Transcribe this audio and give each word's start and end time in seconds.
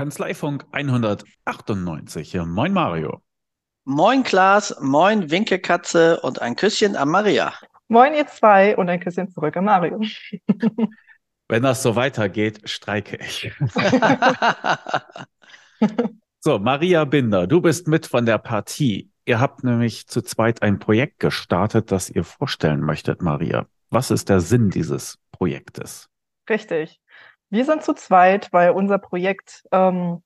Kanzleifunk 0.00 0.64
198. 0.72 2.46
Moin 2.46 2.72
Mario. 2.72 3.20
Moin 3.84 4.22
Klaas, 4.22 4.74
moin 4.80 5.30
Winkekatze 5.30 6.18
und 6.20 6.40
ein 6.40 6.56
Küsschen 6.56 6.96
an 6.96 7.10
Maria. 7.10 7.52
Moin 7.88 8.14
ihr 8.14 8.26
zwei 8.26 8.74
und 8.78 8.88
ein 8.88 8.98
Küsschen 9.00 9.30
zurück 9.30 9.58
an 9.58 9.66
Mario. 9.66 10.00
Wenn 11.48 11.62
das 11.62 11.82
so 11.82 11.96
weitergeht, 11.96 12.62
streike 12.64 13.18
ich. 13.18 13.52
so, 16.40 16.58
Maria 16.58 17.04
Binder, 17.04 17.46
du 17.46 17.60
bist 17.60 17.86
mit 17.86 18.06
von 18.06 18.24
der 18.24 18.38
Partie. 18.38 19.10
Ihr 19.26 19.38
habt 19.38 19.64
nämlich 19.64 20.06
zu 20.06 20.22
zweit 20.22 20.62
ein 20.62 20.78
Projekt 20.78 21.18
gestartet, 21.18 21.92
das 21.92 22.08
ihr 22.08 22.24
vorstellen 22.24 22.80
möchtet, 22.80 23.20
Maria. 23.20 23.66
Was 23.90 24.10
ist 24.10 24.30
der 24.30 24.40
Sinn 24.40 24.70
dieses 24.70 25.18
Projektes? 25.30 26.08
Richtig. 26.48 26.99
Wir 27.50 27.64
sind 27.64 27.82
zu 27.82 27.94
zweit, 27.94 28.52
weil 28.52 28.70
unser 28.70 28.98
Projekt 28.98 29.64
ähm, 29.72 30.22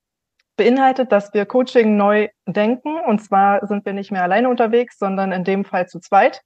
beinhaltet, 0.57 1.11
dass 1.11 1.33
wir 1.33 1.47
Coaching 1.47 1.97
neu 1.97 2.29
denken. 2.47 2.99
Und 3.01 3.21
zwar 3.21 3.67
sind 3.67 3.87
wir 3.87 3.95
nicht 3.95 4.13
mehr 4.13 4.23
alleine 4.23 4.49
unterwegs, 4.49 4.99
sondern 4.99 5.33
in 5.33 5.43
dem 5.43 5.65
Fall 5.65 5.89
zu 5.89 6.01
zweit. 6.01 6.43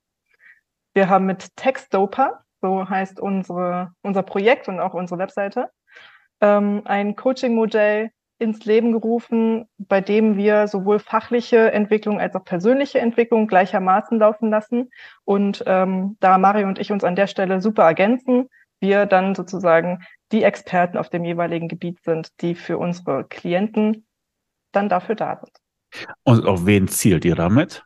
Wir 0.94 1.08
haben 1.08 1.26
mit 1.26 1.56
Textdoper, 1.56 2.44
so 2.60 2.88
heißt 2.88 3.20
unsere, 3.20 3.92
unser 4.02 4.22
Projekt 4.22 4.68
und 4.68 4.80
auch 4.80 4.94
unsere 4.94 5.18
Webseite, 5.18 5.68
ähm, 6.40 6.82
ein 6.84 7.16
Coaching-Modell 7.16 8.10
ins 8.38 8.64
Leben 8.64 8.92
gerufen, 8.92 9.68
bei 9.78 10.00
dem 10.00 10.36
wir 10.36 10.68
sowohl 10.68 11.00
fachliche 11.00 11.72
Entwicklung 11.72 12.20
als 12.20 12.36
auch 12.36 12.44
persönliche 12.44 13.00
Entwicklung 13.00 13.48
gleichermaßen 13.48 14.18
laufen 14.18 14.48
lassen. 14.48 14.90
Und 15.24 15.64
ähm, 15.66 16.16
da 16.20 16.38
Mario 16.38 16.68
und 16.68 16.78
ich 16.78 16.92
uns 16.92 17.02
an 17.02 17.16
der 17.16 17.26
Stelle 17.26 17.60
super 17.60 17.82
ergänzen, 17.82 18.48
wir 18.80 19.06
dann 19.06 19.34
sozusagen 19.34 20.04
die 20.32 20.42
Experten 20.42 20.98
auf 20.98 21.08
dem 21.08 21.24
jeweiligen 21.24 21.68
Gebiet 21.68 22.02
sind, 22.04 22.30
die 22.40 22.54
für 22.54 22.78
unsere 22.78 23.24
Klienten 23.24 24.06
dann 24.72 24.88
dafür 24.88 25.14
da 25.14 25.36
sind. 25.36 25.56
Und 26.24 26.46
auf 26.46 26.66
wen 26.66 26.88
zielt 26.88 27.24
ihr 27.24 27.34
damit? 27.34 27.84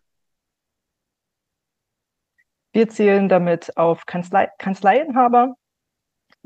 Wir 2.73 2.89
zielen 2.89 3.29
damit 3.29 3.77
auf 3.77 4.07
Kanzlei, 4.07 4.49
Kanzleiinhaber 4.59 5.55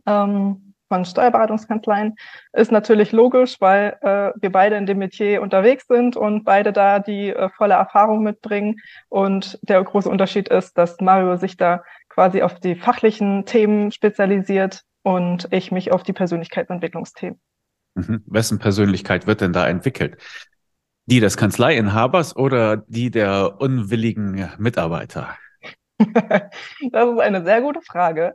ähm, 0.07 0.75
von 0.89 1.05
Steuerberatungskanzleien. 1.05 2.17
Ist 2.53 2.73
natürlich 2.73 3.13
logisch, 3.13 3.61
weil 3.61 3.97
äh, 4.03 4.33
wir 4.41 4.51
beide 4.51 4.77
in 4.77 4.87
dem 4.87 4.99
Metier 4.99 5.41
unterwegs 5.41 5.87
sind 5.87 6.17
und 6.17 6.45
beide 6.45 6.73
da 6.73 6.99
die 6.99 7.31
äh, 7.31 7.49
volle 7.51 7.75
Erfahrung 7.75 8.23
mitbringen. 8.23 8.81
Und 9.09 9.59
der 9.63 9.83
große 9.83 10.09
Unterschied 10.09 10.49
ist, 10.49 10.77
dass 10.77 11.01
Mario 11.01 11.37
sich 11.37 11.57
da 11.57 11.83
quasi 12.17 12.41
auf 12.41 12.59
die 12.61 12.75
fachlichen 12.75 13.45
Themen 13.45 13.93
spezialisiert 13.93 14.85
und 15.03 15.49
ich 15.51 15.71
mich 15.71 15.93
auf 15.93 16.03
die 16.03 16.15
Persönlichkeitsentwicklungsthemen. 16.15 17.39
Mhm. 17.95 18.25
Wessen 18.27 18.59
Persönlichkeit 18.59 19.27
wird 19.27 19.43
denn 19.43 19.53
da 19.53 19.69
entwickelt? 19.69 20.17
Die 21.05 21.21
des 21.21 21.37
Kanzleiinhabers 21.37 22.35
oder 22.35 22.79
die 22.89 23.11
der 23.11 23.61
unwilligen 23.61 24.51
Mitarbeiter? 24.57 25.37
das 25.99 27.11
ist 27.11 27.21
eine 27.21 27.45
sehr 27.45 27.61
gute 27.61 27.83
Frage. 27.83 28.35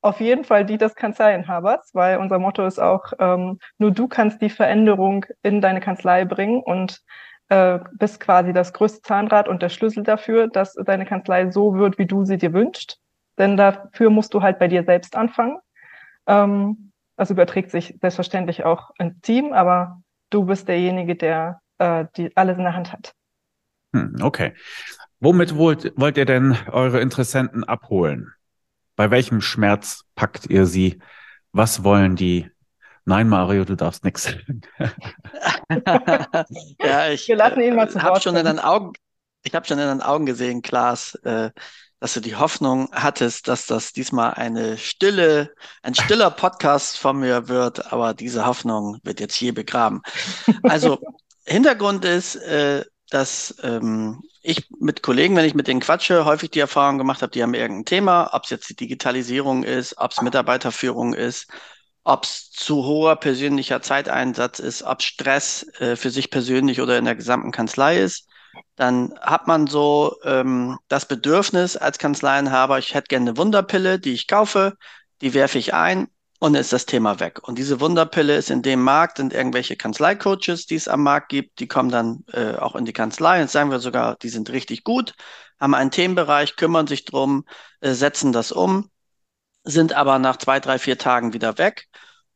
Auf 0.00 0.20
jeden 0.20 0.42
Fall 0.42 0.66
die 0.66 0.76
des 0.76 0.96
Kanzleiinhabers, 0.96 1.90
weil 1.92 2.18
unser 2.18 2.40
Motto 2.40 2.66
ist 2.66 2.80
auch, 2.80 3.12
ähm, 3.20 3.60
nur 3.78 3.92
du 3.92 4.08
kannst 4.08 4.42
die 4.42 4.50
Veränderung 4.50 5.26
in 5.44 5.60
deine 5.60 5.78
Kanzlei 5.78 6.24
bringen 6.24 6.60
und 6.60 7.00
äh, 7.50 7.78
bist 7.92 8.18
quasi 8.18 8.52
das 8.52 8.72
größte 8.72 9.02
Zahnrad 9.02 9.46
und 9.46 9.62
der 9.62 9.68
Schlüssel 9.68 10.02
dafür, 10.02 10.48
dass 10.48 10.74
deine 10.74 11.06
Kanzlei 11.06 11.52
so 11.52 11.76
wird, 11.76 11.98
wie 11.98 12.06
du 12.06 12.24
sie 12.24 12.36
dir 12.36 12.52
wünschst. 12.52 12.98
Denn 13.42 13.56
dafür 13.56 14.08
musst 14.08 14.34
du 14.34 14.42
halt 14.42 14.60
bei 14.60 14.68
dir 14.68 14.84
selbst 14.84 15.16
anfangen. 15.16 15.58
Ähm, 16.28 16.92
das 17.16 17.30
überträgt 17.30 17.72
sich 17.72 17.98
selbstverständlich 18.00 18.62
auch 18.62 18.90
ins 19.00 19.20
Team, 19.20 19.52
aber 19.52 20.00
du 20.30 20.44
bist 20.44 20.68
derjenige, 20.68 21.16
der 21.16 21.60
äh, 21.78 22.04
die 22.16 22.36
alles 22.36 22.56
in 22.56 22.62
der 22.62 22.76
Hand 22.76 22.92
hat. 22.92 23.14
Hm, 23.92 24.14
okay. 24.22 24.54
Womit 25.18 25.56
wollt, 25.56 25.92
wollt 25.96 26.18
ihr 26.18 26.24
denn 26.24 26.56
eure 26.70 27.00
Interessenten 27.00 27.64
abholen? 27.64 28.32
Bei 28.94 29.10
welchem 29.10 29.40
Schmerz 29.40 30.04
packt 30.14 30.46
ihr 30.46 30.66
sie? 30.66 31.00
Was 31.50 31.82
wollen 31.82 32.14
die? 32.14 32.48
Nein, 33.04 33.28
Mario, 33.28 33.64
du 33.64 33.74
darfst 33.74 34.04
nichts 34.04 34.22
sagen. 34.22 34.60
ja, 36.78 37.08
ich 37.08 37.26
Wir 37.26 37.34
lassen 37.34 37.60
ihn 37.60 37.74
mal 37.74 37.90
zu 37.90 37.98
äh, 37.98 38.02
hab 38.02 38.22
schon 38.22 38.36
in 38.36 38.44
deinen 38.44 38.60
Augen, 38.60 38.92
ich 39.42 39.52
habe 39.52 39.66
schon 39.66 39.80
in 39.80 39.88
deinen 39.88 40.00
Augen 40.00 40.26
gesehen, 40.26 40.62
Klaas, 40.62 41.16
äh, 41.24 41.50
dass 42.02 42.14
du 42.14 42.20
die 42.20 42.34
Hoffnung 42.34 42.88
hattest, 42.90 43.46
dass 43.46 43.66
das 43.66 43.92
diesmal 43.92 44.34
eine 44.34 44.76
stille, 44.76 45.54
ein 45.82 45.94
stiller 45.94 46.30
Podcast 46.32 46.98
von 46.98 47.20
mir 47.20 47.46
wird, 47.46 47.92
aber 47.92 48.12
diese 48.12 48.44
Hoffnung 48.44 48.98
wird 49.04 49.20
jetzt 49.20 49.36
hier 49.36 49.54
begraben. 49.54 50.02
Also 50.64 50.98
Hintergrund 51.44 52.04
ist, 52.04 52.34
äh, 52.34 52.84
dass 53.10 53.54
ähm, 53.62 54.20
ich 54.42 54.66
mit 54.80 55.04
Kollegen, 55.04 55.36
wenn 55.36 55.44
ich 55.44 55.54
mit 55.54 55.68
denen 55.68 55.78
quatsche, 55.78 56.24
häufig 56.24 56.50
die 56.50 56.58
Erfahrung 56.58 56.98
gemacht 56.98 57.22
habe, 57.22 57.30
die 57.30 57.40
haben 57.40 57.54
irgendein 57.54 57.84
Thema, 57.84 58.30
ob 58.32 58.44
es 58.44 58.50
jetzt 58.50 58.68
die 58.68 58.76
Digitalisierung 58.76 59.62
ist, 59.62 59.96
ob 59.96 60.10
es 60.10 60.22
Mitarbeiterführung 60.22 61.14
ist, 61.14 61.46
ob 62.02 62.24
es 62.24 62.50
zu 62.50 62.84
hoher 62.84 63.14
persönlicher 63.14 63.80
Zeiteinsatz 63.80 64.58
ist, 64.58 64.82
ob 64.82 65.02
Stress 65.02 65.68
äh, 65.78 65.94
für 65.94 66.10
sich 66.10 66.32
persönlich 66.32 66.80
oder 66.80 66.98
in 66.98 67.04
der 67.04 67.14
gesamten 67.14 67.52
Kanzlei 67.52 68.00
ist 68.00 68.26
dann 68.76 69.14
hat 69.20 69.46
man 69.46 69.66
so 69.66 70.16
ähm, 70.24 70.78
das 70.88 71.06
Bedürfnis 71.06 71.76
als 71.76 71.98
Kanzleienhaber, 71.98 72.78
ich 72.78 72.94
hätte 72.94 73.08
gerne 73.08 73.30
eine 73.30 73.38
Wunderpille, 73.38 73.98
die 73.98 74.12
ich 74.12 74.26
kaufe, 74.26 74.76
die 75.20 75.34
werfe 75.34 75.58
ich 75.58 75.74
ein 75.74 76.08
und 76.38 76.56
ist 76.56 76.72
das 76.72 76.86
Thema 76.86 77.20
weg. 77.20 77.46
Und 77.46 77.56
diese 77.56 77.80
Wunderpille 77.80 78.36
ist 78.36 78.50
in 78.50 78.62
dem 78.62 78.82
Markt, 78.82 79.18
sind 79.18 79.32
irgendwelche 79.32 79.76
Kanzleicoaches, 79.76 80.66
die 80.66 80.74
es 80.74 80.88
am 80.88 81.02
Markt 81.04 81.28
gibt, 81.28 81.60
die 81.60 81.68
kommen 81.68 81.90
dann 81.90 82.24
äh, 82.32 82.56
auch 82.56 82.74
in 82.74 82.84
die 82.84 82.92
Kanzlei. 82.92 83.40
Jetzt 83.40 83.52
sagen 83.52 83.70
wir 83.70 83.78
sogar, 83.78 84.16
die 84.16 84.28
sind 84.28 84.50
richtig 84.50 84.82
gut, 84.82 85.14
haben 85.60 85.74
einen 85.74 85.92
Themenbereich, 85.92 86.56
kümmern 86.56 86.88
sich 86.88 87.04
drum, 87.04 87.44
äh, 87.80 87.92
setzen 87.92 88.32
das 88.32 88.50
um, 88.50 88.90
sind 89.62 89.92
aber 89.92 90.18
nach 90.18 90.36
zwei, 90.36 90.58
drei, 90.58 90.78
vier 90.80 90.98
Tagen 90.98 91.32
wieder 91.32 91.58
weg. 91.58 91.86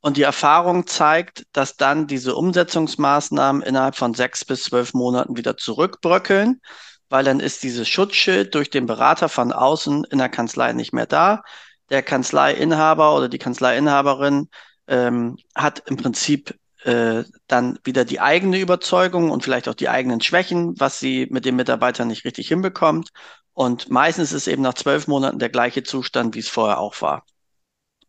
Und 0.06 0.16
die 0.16 0.22
Erfahrung 0.22 0.86
zeigt, 0.86 1.46
dass 1.50 1.76
dann 1.76 2.06
diese 2.06 2.36
Umsetzungsmaßnahmen 2.36 3.60
innerhalb 3.60 3.96
von 3.96 4.14
sechs 4.14 4.44
bis 4.44 4.62
zwölf 4.62 4.94
Monaten 4.94 5.36
wieder 5.36 5.56
zurückbröckeln, 5.56 6.60
weil 7.08 7.24
dann 7.24 7.40
ist 7.40 7.64
dieses 7.64 7.88
Schutzschild 7.88 8.54
durch 8.54 8.70
den 8.70 8.86
Berater 8.86 9.28
von 9.28 9.50
außen 9.50 10.04
in 10.04 10.18
der 10.18 10.28
Kanzlei 10.28 10.72
nicht 10.74 10.92
mehr 10.92 11.06
da. 11.06 11.42
Der 11.90 12.04
Kanzleiinhaber 12.04 13.16
oder 13.16 13.28
die 13.28 13.38
Kanzleiinhaberin 13.38 14.48
ähm, 14.86 15.38
hat 15.56 15.82
im 15.86 15.96
Prinzip 15.96 16.54
äh, 16.84 17.24
dann 17.48 17.80
wieder 17.82 18.04
die 18.04 18.20
eigene 18.20 18.60
Überzeugung 18.60 19.32
und 19.32 19.42
vielleicht 19.42 19.68
auch 19.68 19.74
die 19.74 19.88
eigenen 19.88 20.20
Schwächen, 20.20 20.78
was 20.78 21.00
sie 21.00 21.26
mit 21.32 21.44
den 21.44 21.56
Mitarbeitern 21.56 22.06
nicht 22.06 22.24
richtig 22.24 22.46
hinbekommt. 22.46 23.10
Und 23.54 23.90
meistens 23.90 24.30
ist 24.30 24.46
eben 24.46 24.62
nach 24.62 24.74
zwölf 24.74 25.08
Monaten 25.08 25.40
der 25.40 25.48
gleiche 25.48 25.82
Zustand, 25.82 26.36
wie 26.36 26.38
es 26.38 26.48
vorher 26.48 26.78
auch 26.78 27.02
war. 27.02 27.24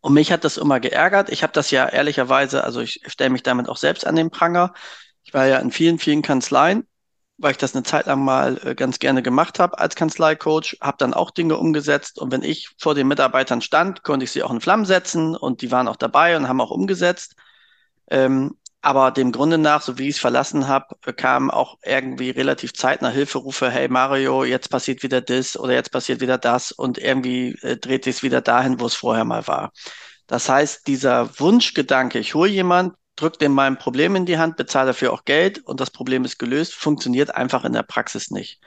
Und 0.00 0.14
mich 0.14 0.30
hat 0.30 0.44
das 0.44 0.56
immer 0.56 0.80
geärgert. 0.80 1.30
Ich 1.30 1.42
habe 1.42 1.52
das 1.52 1.70
ja 1.70 1.88
ehrlicherweise, 1.88 2.64
also 2.64 2.80
ich 2.80 3.00
stelle 3.06 3.30
mich 3.30 3.42
damit 3.42 3.68
auch 3.68 3.76
selbst 3.76 4.06
an 4.06 4.16
den 4.16 4.30
Pranger. 4.30 4.74
Ich 5.24 5.34
war 5.34 5.46
ja 5.46 5.58
in 5.58 5.70
vielen, 5.70 5.98
vielen 5.98 6.22
Kanzleien, 6.22 6.86
weil 7.36 7.52
ich 7.52 7.56
das 7.58 7.74
eine 7.74 7.82
Zeit 7.82 8.06
lang 8.06 8.24
mal 8.24 8.60
äh, 8.64 8.74
ganz 8.74 8.98
gerne 8.98 9.22
gemacht 9.22 9.58
habe 9.58 9.78
als 9.78 9.96
Kanzleicoach, 9.96 10.78
habe 10.80 10.96
dann 10.98 11.14
auch 11.14 11.30
Dinge 11.30 11.56
umgesetzt. 11.56 12.18
Und 12.18 12.32
wenn 12.32 12.42
ich 12.42 12.70
vor 12.78 12.94
den 12.94 13.08
Mitarbeitern 13.08 13.60
stand, 13.60 14.02
konnte 14.04 14.24
ich 14.24 14.30
sie 14.30 14.42
auch 14.42 14.52
in 14.52 14.60
Flammen 14.60 14.84
setzen 14.84 15.36
und 15.36 15.62
die 15.62 15.70
waren 15.72 15.88
auch 15.88 15.96
dabei 15.96 16.36
und 16.36 16.48
haben 16.48 16.60
auch 16.60 16.70
umgesetzt. 16.70 17.34
Ähm, 18.10 18.56
aber 18.80 19.10
dem 19.10 19.32
Grunde 19.32 19.58
nach, 19.58 19.82
so 19.82 19.98
wie 19.98 20.08
ich 20.08 20.16
es 20.16 20.20
verlassen 20.20 20.68
habe, 20.68 20.94
kam 21.16 21.50
auch 21.50 21.78
irgendwie 21.84 22.30
relativ 22.30 22.72
zeitnah 22.74 23.10
Hilferufe, 23.10 23.70
hey 23.70 23.88
Mario, 23.88 24.44
jetzt 24.44 24.68
passiert 24.70 25.02
wieder 25.02 25.20
das 25.20 25.58
oder 25.58 25.74
jetzt 25.74 25.90
passiert 25.90 26.20
wieder 26.20 26.38
das 26.38 26.70
und 26.72 26.98
irgendwie 26.98 27.58
äh, 27.62 27.76
dreht 27.76 28.04
sich 28.04 28.16
es 28.16 28.22
wieder 28.22 28.40
dahin, 28.40 28.80
wo 28.80 28.86
es 28.86 28.94
vorher 28.94 29.24
mal 29.24 29.46
war. 29.48 29.72
Das 30.26 30.48
heißt, 30.48 30.86
dieser 30.86 31.38
Wunschgedanke, 31.40 32.18
ich 32.18 32.34
hole 32.34 32.50
jemand, 32.50 32.94
drücke 33.16 33.38
dem 33.38 33.52
mein 33.52 33.78
Problem 33.78 34.14
in 34.14 34.26
die 34.26 34.38
Hand, 34.38 34.56
bezahle 34.56 34.88
dafür 34.88 35.12
auch 35.12 35.24
Geld 35.24 35.58
und 35.66 35.80
das 35.80 35.90
Problem 35.90 36.24
ist 36.24 36.38
gelöst, 36.38 36.74
funktioniert 36.74 37.34
einfach 37.34 37.64
in 37.64 37.72
der 37.72 37.82
Praxis 37.82 38.30
nicht. 38.30 38.60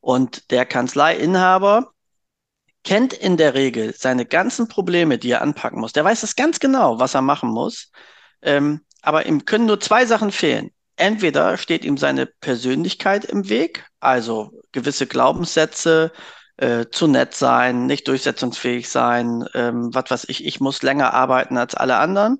Und 0.00 0.50
der 0.50 0.66
Kanzleiinhaber 0.66 1.92
kennt 2.84 3.12
in 3.12 3.36
der 3.36 3.54
Regel 3.54 3.94
seine 3.96 4.26
ganzen 4.26 4.68
Probleme, 4.68 5.18
die 5.18 5.30
er 5.30 5.42
anpacken 5.42 5.80
muss. 5.80 5.92
Der 5.92 6.04
weiß 6.04 6.22
das 6.22 6.36
ganz 6.36 6.58
genau, 6.58 6.98
was 6.98 7.14
er 7.14 7.22
machen 7.22 7.50
muss. 7.50 7.90
Ähm, 8.42 8.80
aber 9.02 9.26
ihm 9.26 9.44
können 9.44 9.66
nur 9.66 9.80
zwei 9.80 10.06
Sachen 10.06 10.32
fehlen. 10.32 10.70
Entweder 10.96 11.58
steht 11.58 11.84
ihm 11.84 11.98
seine 11.98 12.26
Persönlichkeit 12.26 13.24
im 13.24 13.48
Weg, 13.48 13.84
also 14.00 14.52
gewisse 14.72 15.06
Glaubenssätze, 15.06 16.12
äh, 16.56 16.86
zu 16.90 17.08
nett 17.08 17.34
sein, 17.34 17.86
nicht 17.86 18.06
durchsetzungsfähig 18.08 18.88
sein, 18.88 19.44
ähm, 19.54 19.92
was 19.92 20.10
weiß 20.10 20.24
ich, 20.28 20.44
ich 20.44 20.60
muss 20.60 20.82
länger 20.82 21.12
arbeiten 21.14 21.56
als 21.58 21.74
alle 21.74 21.96
anderen. 21.96 22.38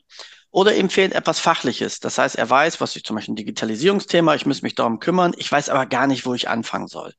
Oder 0.50 0.74
ihm 0.76 0.90
fehlt 0.90 1.14
etwas 1.14 1.40
Fachliches. 1.40 1.98
Das 1.98 2.18
heißt, 2.18 2.36
er 2.36 2.48
weiß, 2.48 2.80
was 2.80 2.94
ich 2.94 3.04
zum 3.04 3.16
Beispiel 3.16 3.32
ein 3.32 3.36
Digitalisierungsthema, 3.36 4.34
ich 4.34 4.44
muss 4.44 4.62
mich 4.62 4.74
darum 4.74 5.00
kümmern, 5.00 5.32
ich 5.36 5.50
weiß 5.50 5.70
aber 5.70 5.86
gar 5.86 6.06
nicht, 6.06 6.26
wo 6.26 6.34
ich 6.34 6.48
anfangen 6.48 6.88
soll. 6.88 7.14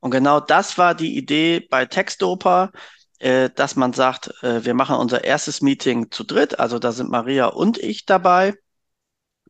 Und 0.00 0.10
genau 0.10 0.40
das 0.40 0.76
war 0.76 0.94
die 0.94 1.16
Idee 1.16 1.60
bei 1.60 1.86
Textoper, 1.86 2.72
äh, 3.20 3.48
dass 3.54 3.76
man 3.76 3.92
sagt, 3.92 4.42
äh, 4.42 4.64
wir 4.64 4.74
machen 4.74 4.96
unser 4.96 5.24
erstes 5.24 5.62
Meeting 5.62 6.10
zu 6.10 6.24
dritt, 6.24 6.58
also 6.58 6.78
da 6.78 6.92
sind 6.92 7.10
Maria 7.10 7.46
und 7.46 7.78
ich 7.78 8.06
dabei 8.06 8.54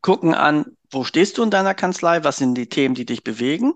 gucken 0.04 0.34
an, 0.34 0.66
wo 0.90 1.02
stehst 1.02 1.38
du 1.38 1.42
in 1.42 1.50
deiner 1.50 1.72
Kanzlei, 1.72 2.24
was 2.24 2.36
sind 2.36 2.54
die 2.56 2.68
Themen, 2.68 2.94
die 2.94 3.06
dich 3.06 3.24
bewegen 3.24 3.72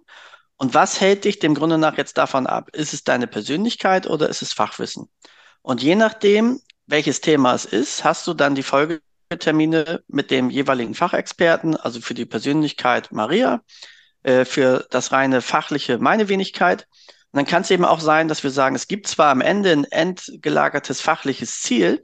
und 0.58 0.74
was 0.74 1.00
hält 1.00 1.24
dich 1.24 1.38
dem 1.38 1.54
Grunde 1.54 1.78
nach 1.78 1.96
jetzt 1.96 2.18
davon 2.18 2.46
ab? 2.46 2.68
Ist 2.74 2.92
es 2.92 3.02
deine 3.02 3.26
Persönlichkeit 3.26 4.06
oder 4.06 4.28
ist 4.28 4.42
es 4.42 4.52
Fachwissen? 4.52 5.08
Und 5.62 5.82
je 5.82 5.94
nachdem, 5.94 6.60
welches 6.86 7.22
Thema 7.22 7.54
es 7.54 7.64
ist, 7.64 8.04
hast 8.04 8.26
du 8.26 8.34
dann 8.34 8.54
die 8.54 8.62
Folgetermine 8.62 10.02
mit 10.06 10.30
dem 10.30 10.50
jeweiligen 10.50 10.94
Fachexperten, 10.94 11.76
also 11.78 12.02
für 12.02 12.12
die 12.12 12.26
Persönlichkeit 12.26 13.10
Maria, 13.10 13.62
äh, 14.22 14.44
für 14.44 14.86
das 14.90 15.12
reine 15.12 15.40
fachliche 15.40 15.96
meine 15.96 16.28
Wenigkeit. 16.28 16.86
Und 17.32 17.38
dann 17.38 17.46
kann 17.46 17.62
es 17.62 17.70
eben 17.70 17.86
auch 17.86 18.00
sein, 18.00 18.28
dass 18.28 18.42
wir 18.42 18.50
sagen, 18.50 18.76
es 18.76 18.86
gibt 18.86 19.06
zwar 19.06 19.30
am 19.30 19.40
Ende 19.40 19.72
ein 19.72 19.84
endgelagertes 19.84 21.00
fachliches 21.00 21.62
Ziel, 21.62 22.02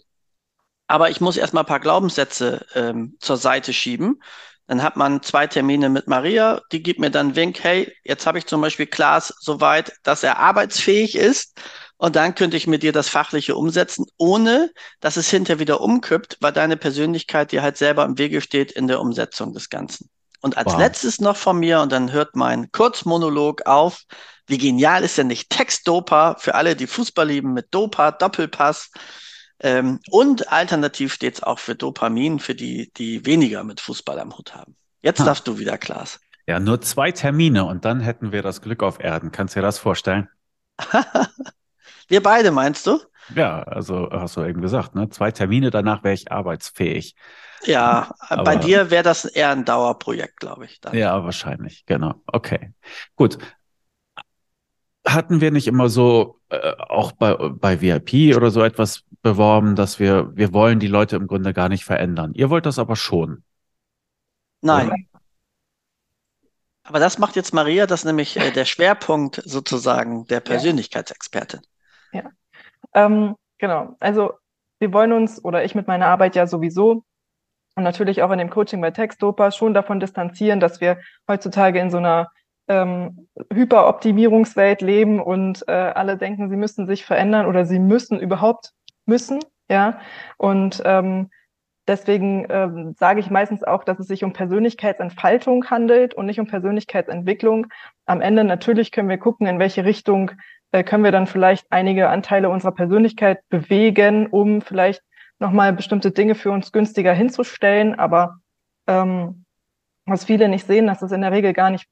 aber 0.86 1.10
ich 1.10 1.20
muss 1.20 1.36
erstmal 1.36 1.64
ein 1.64 1.68
paar 1.68 1.80
Glaubenssätze 1.80 2.66
ähm, 2.74 3.16
zur 3.20 3.36
Seite 3.36 3.72
schieben. 3.72 4.22
Dann 4.66 4.82
hat 4.82 4.96
man 4.96 5.22
zwei 5.22 5.46
Termine 5.46 5.90
mit 5.90 6.08
Maria, 6.08 6.62
die 6.72 6.82
gibt 6.82 6.98
mir 6.98 7.10
dann 7.10 7.36
Wink, 7.36 7.62
hey, 7.62 7.94
jetzt 8.02 8.26
habe 8.26 8.38
ich 8.38 8.46
zum 8.46 8.62
Beispiel 8.62 8.86
Klaas 8.86 9.34
so 9.38 9.60
weit, 9.60 9.92
dass 10.02 10.22
er 10.22 10.38
arbeitsfähig 10.38 11.16
ist 11.16 11.58
und 11.96 12.16
dann 12.16 12.34
könnte 12.34 12.56
ich 12.56 12.66
mit 12.66 12.82
dir 12.82 12.92
das 12.92 13.08
Fachliche 13.08 13.56
umsetzen, 13.56 14.06
ohne 14.16 14.70
dass 15.00 15.16
es 15.16 15.30
hinterher 15.30 15.60
wieder 15.60 15.80
umkippt, 15.80 16.38
weil 16.40 16.52
deine 16.52 16.76
Persönlichkeit 16.76 17.52
dir 17.52 17.62
halt 17.62 17.76
selber 17.76 18.04
im 18.04 18.18
Wege 18.18 18.40
steht 18.40 18.72
in 18.72 18.88
der 18.88 19.00
Umsetzung 19.00 19.52
des 19.52 19.68
Ganzen. 19.70 20.08
Und 20.40 20.58
als 20.58 20.72
wow. 20.72 20.78
letztes 20.78 21.20
noch 21.20 21.36
von 21.36 21.58
mir, 21.58 21.80
und 21.80 21.92
dann 21.92 22.12
hört 22.12 22.36
mein 22.36 22.70
Kurzmonolog 22.72 23.66
auf, 23.66 24.02
wie 24.46 24.58
genial 24.58 25.02
ist 25.02 25.16
denn 25.16 25.28
nicht 25.28 25.48
Textdopa 25.48 26.36
für 26.38 26.54
alle, 26.54 26.76
die 26.76 26.86
Fußball 26.86 27.26
lieben, 27.26 27.54
mit 27.54 27.68
Dopa, 27.70 28.10
Doppelpass. 28.10 28.90
Ähm, 29.60 30.00
und 30.10 30.52
alternativ 30.52 31.12
steht 31.12 31.34
es 31.34 31.42
auch 31.42 31.58
für 31.58 31.74
Dopamin, 31.74 32.38
für 32.38 32.54
die, 32.54 32.92
die 32.94 33.24
weniger 33.24 33.64
mit 33.64 33.80
Fußball 33.80 34.18
am 34.18 34.36
Hut 34.36 34.54
haben. 34.54 34.76
Jetzt 35.02 35.20
ha. 35.20 35.24
darfst 35.24 35.46
du 35.46 35.58
wieder, 35.58 35.78
Klaas. 35.78 36.20
Ja, 36.46 36.60
nur 36.60 36.80
zwei 36.80 37.12
Termine 37.12 37.64
und 37.64 37.84
dann 37.84 38.00
hätten 38.00 38.32
wir 38.32 38.42
das 38.42 38.60
Glück 38.60 38.82
auf 38.82 39.00
Erden. 39.00 39.32
Kannst 39.32 39.54
du 39.54 39.60
dir 39.60 39.66
das 39.66 39.78
vorstellen? 39.78 40.28
wir 42.08 42.22
beide, 42.22 42.50
meinst 42.50 42.86
du? 42.86 43.00
Ja, 43.34 43.62
also 43.62 44.10
hast 44.10 44.36
du 44.36 44.44
eben 44.44 44.60
gesagt, 44.60 44.94
ne? 44.94 45.08
Zwei 45.08 45.30
Termine, 45.30 45.70
danach 45.70 46.04
wäre 46.04 46.14
ich 46.14 46.30
arbeitsfähig. 46.30 47.16
Ja, 47.64 48.14
Aber, 48.18 48.44
bei 48.44 48.56
dir 48.56 48.90
wäre 48.90 49.02
das 49.02 49.24
eher 49.24 49.50
ein 49.50 49.64
Dauerprojekt, 49.64 50.38
glaube 50.38 50.66
ich. 50.66 50.80
Dann. 50.80 50.94
Ja, 50.94 51.24
wahrscheinlich, 51.24 51.86
genau. 51.86 52.14
Okay. 52.26 52.74
Gut. 53.16 53.38
Hatten 55.06 55.40
wir 55.40 55.50
nicht 55.50 55.66
immer 55.66 55.88
so 55.88 56.40
äh, 56.48 56.72
auch 56.78 57.12
bei, 57.12 57.34
bei 57.34 57.80
VIP 57.80 58.36
oder 58.36 58.50
so 58.50 58.62
etwas 58.62 59.04
beworben, 59.22 59.76
dass 59.76 59.98
wir, 59.98 60.34
wir 60.36 60.52
wollen 60.52 60.80
die 60.80 60.86
Leute 60.86 61.16
im 61.16 61.26
Grunde 61.26 61.52
gar 61.52 61.68
nicht 61.68 61.84
verändern. 61.84 62.32
Ihr 62.34 62.50
wollt 62.50 62.66
das 62.66 62.78
aber 62.78 62.96
schon. 62.96 63.42
Nein. 64.60 64.88
Oder? 64.88 64.96
Aber 66.84 66.98
das 66.98 67.18
macht 67.18 67.34
jetzt 67.36 67.54
Maria, 67.54 67.86
das 67.86 68.00
ist 68.00 68.04
nämlich 68.04 68.36
äh, 68.36 68.50
der 68.50 68.66
Schwerpunkt 68.66 69.42
sozusagen 69.44 70.26
der 70.26 70.40
Persönlichkeitsexpertin. 70.40 71.60
Ja, 72.12 72.30
ähm, 72.92 73.36
genau. 73.58 73.96
Also 74.00 74.34
wir 74.78 74.92
wollen 74.92 75.12
uns 75.12 75.42
oder 75.42 75.64
ich 75.64 75.74
mit 75.74 75.86
meiner 75.86 76.06
Arbeit 76.06 76.36
ja 76.36 76.46
sowieso 76.46 77.04
und 77.74 77.82
natürlich 77.82 78.22
auch 78.22 78.30
in 78.30 78.38
dem 78.38 78.50
Coaching 78.50 78.82
bei 78.82 78.90
Textdopa 78.90 79.50
schon 79.50 79.72
davon 79.72 79.98
distanzieren, 79.98 80.60
dass 80.60 80.80
wir 80.82 81.00
heutzutage 81.26 81.78
in 81.80 81.90
so 81.90 81.96
einer 81.96 82.30
ähm, 82.68 83.28
Hyperoptimierungswelt 83.52 84.80
leben 84.80 85.20
und 85.20 85.64
äh, 85.68 85.72
alle 85.72 86.16
denken, 86.16 86.48
sie 86.48 86.56
müssen 86.56 86.86
sich 86.86 87.04
verändern 87.04 87.46
oder 87.46 87.66
sie 87.66 87.78
müssen 87.78 88.18
überhaupt 88.18 88.72
müssen, 89.06 89.40
ja. 89.68 89.98
Und 90.38 90.82
ähm, 90.84 91.30
deswegen 91.86 92.46
ähm, 92.48 92.94
sage 92.98 93.20
ich 93.20 93.30
meistens 93.30 93.62
auch, 93.62 93.84
dass 93.84 93.98
es 93.98 94.06
sich 94.06 94.24
um 94.24 94.32
Persönlichkeitsentfaltung 94.32 95.70
handelt 95.70 96.14
und 96.14 96.26
nicht 96.26 96.40
um 96.40 96.46
Persönlichkeitsentwicklung. 96.46 97.66
Am 98.06 98.20
Ende 98.20 98.44
natürlich 98.44 98.92
können 98.92 99.08
wir 99.08 99.18
gucken, 99.18 99.46
in 99.46 99.58
welche 99.58 99.84
Richtung 99.84 100.30
äh, 100.72 100.82
können 100.82 101.04
wir 101.04 101.12
dann 101.12 101.26
vielleicht 101.26 101.66
einige 101.70 102.08
Anteile 102.08 102.48
unserer 102.48 102.72
Persönlichkeit 102.72 103.40
bewegen, 103.48 104.26
um 104.26 104.60
vielleicht 104.60 105.02
nochmal 105.38 105.72
bestimmte 105.72 106.10
Dinge 106.10 106.34
für 106.34 106.50
uns 106.50 106.72
günstiger 106.72 107.12
hinzustellen. 107.12 107.94
Aber 107.94 108.38
ähm, 108.86 109.44
was 110.06 110.24
viele 110.24 110.48
nicht 110.48 110.66
sehen, 110.66 110.86
dass 110.86 111.02
es 111.02 111.12
in 111.12 111.20
der 111.20 111.32
Regel 111.32 111.52
gar 111.52 111.70
nicht, 111.70 111.86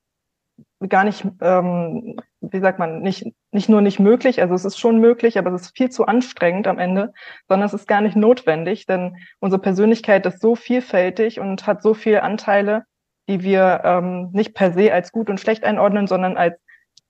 gar 0.88 1.04
nicht, 1.04 1.24
ähm, 1.40 2.20
wie 2.40 2.60
sagt 2.60 2.78
man, 2.78 3.00
nicht, 3.00 3.26
nicht 3.52 3.68
nur 3.68 3.80
nicht 3.80 4.00
möglich, 4.00 4.40
also 4.40 4.54
es 4.54 4.64
ist 4.64 4.78
schon 4.78 4.98
möglich, 4.98 5.38
aber 5.38 5.52
es 5.52 5.62
ist 5.62 5.76
viel 5.76 5.90
zu 5.90 6.06
anstrengend 6.06 6.66
am 6.66 6.78
Ende, 6.78 7.12
sondern 7.48 7.66
es 7.66 7.74
ist 7.74 7.86
gar 7.86 8.00
nicht 8.00 8.16
notwendig, 8.16 8.86
denn 8.86 9.16
unsere 9.40 9.60
Persönlichkeit 9.60 10.26
ist 10.26 10.40
so 10.40 10.56
vielfältig 10.56 11.40
und 11.40 11.66
hat 11.66 11.82
so 11.82 11.94
viele 11.94 12.22
Anteile, 12.22 12.84
die 13.28 13.42
wir 13.42 13.82
ähm, 13.84 14.30
nicht 14.32 14.54
per 14.54 14.72
se 14.72 14.92
als 14.92 15.12
gut 15.12 15.30
und 15.30 15.40
schlecht 15.40 15.64
einordnen, 15.64 16.06
sondern 16.06 16.36
als 16.36 16.58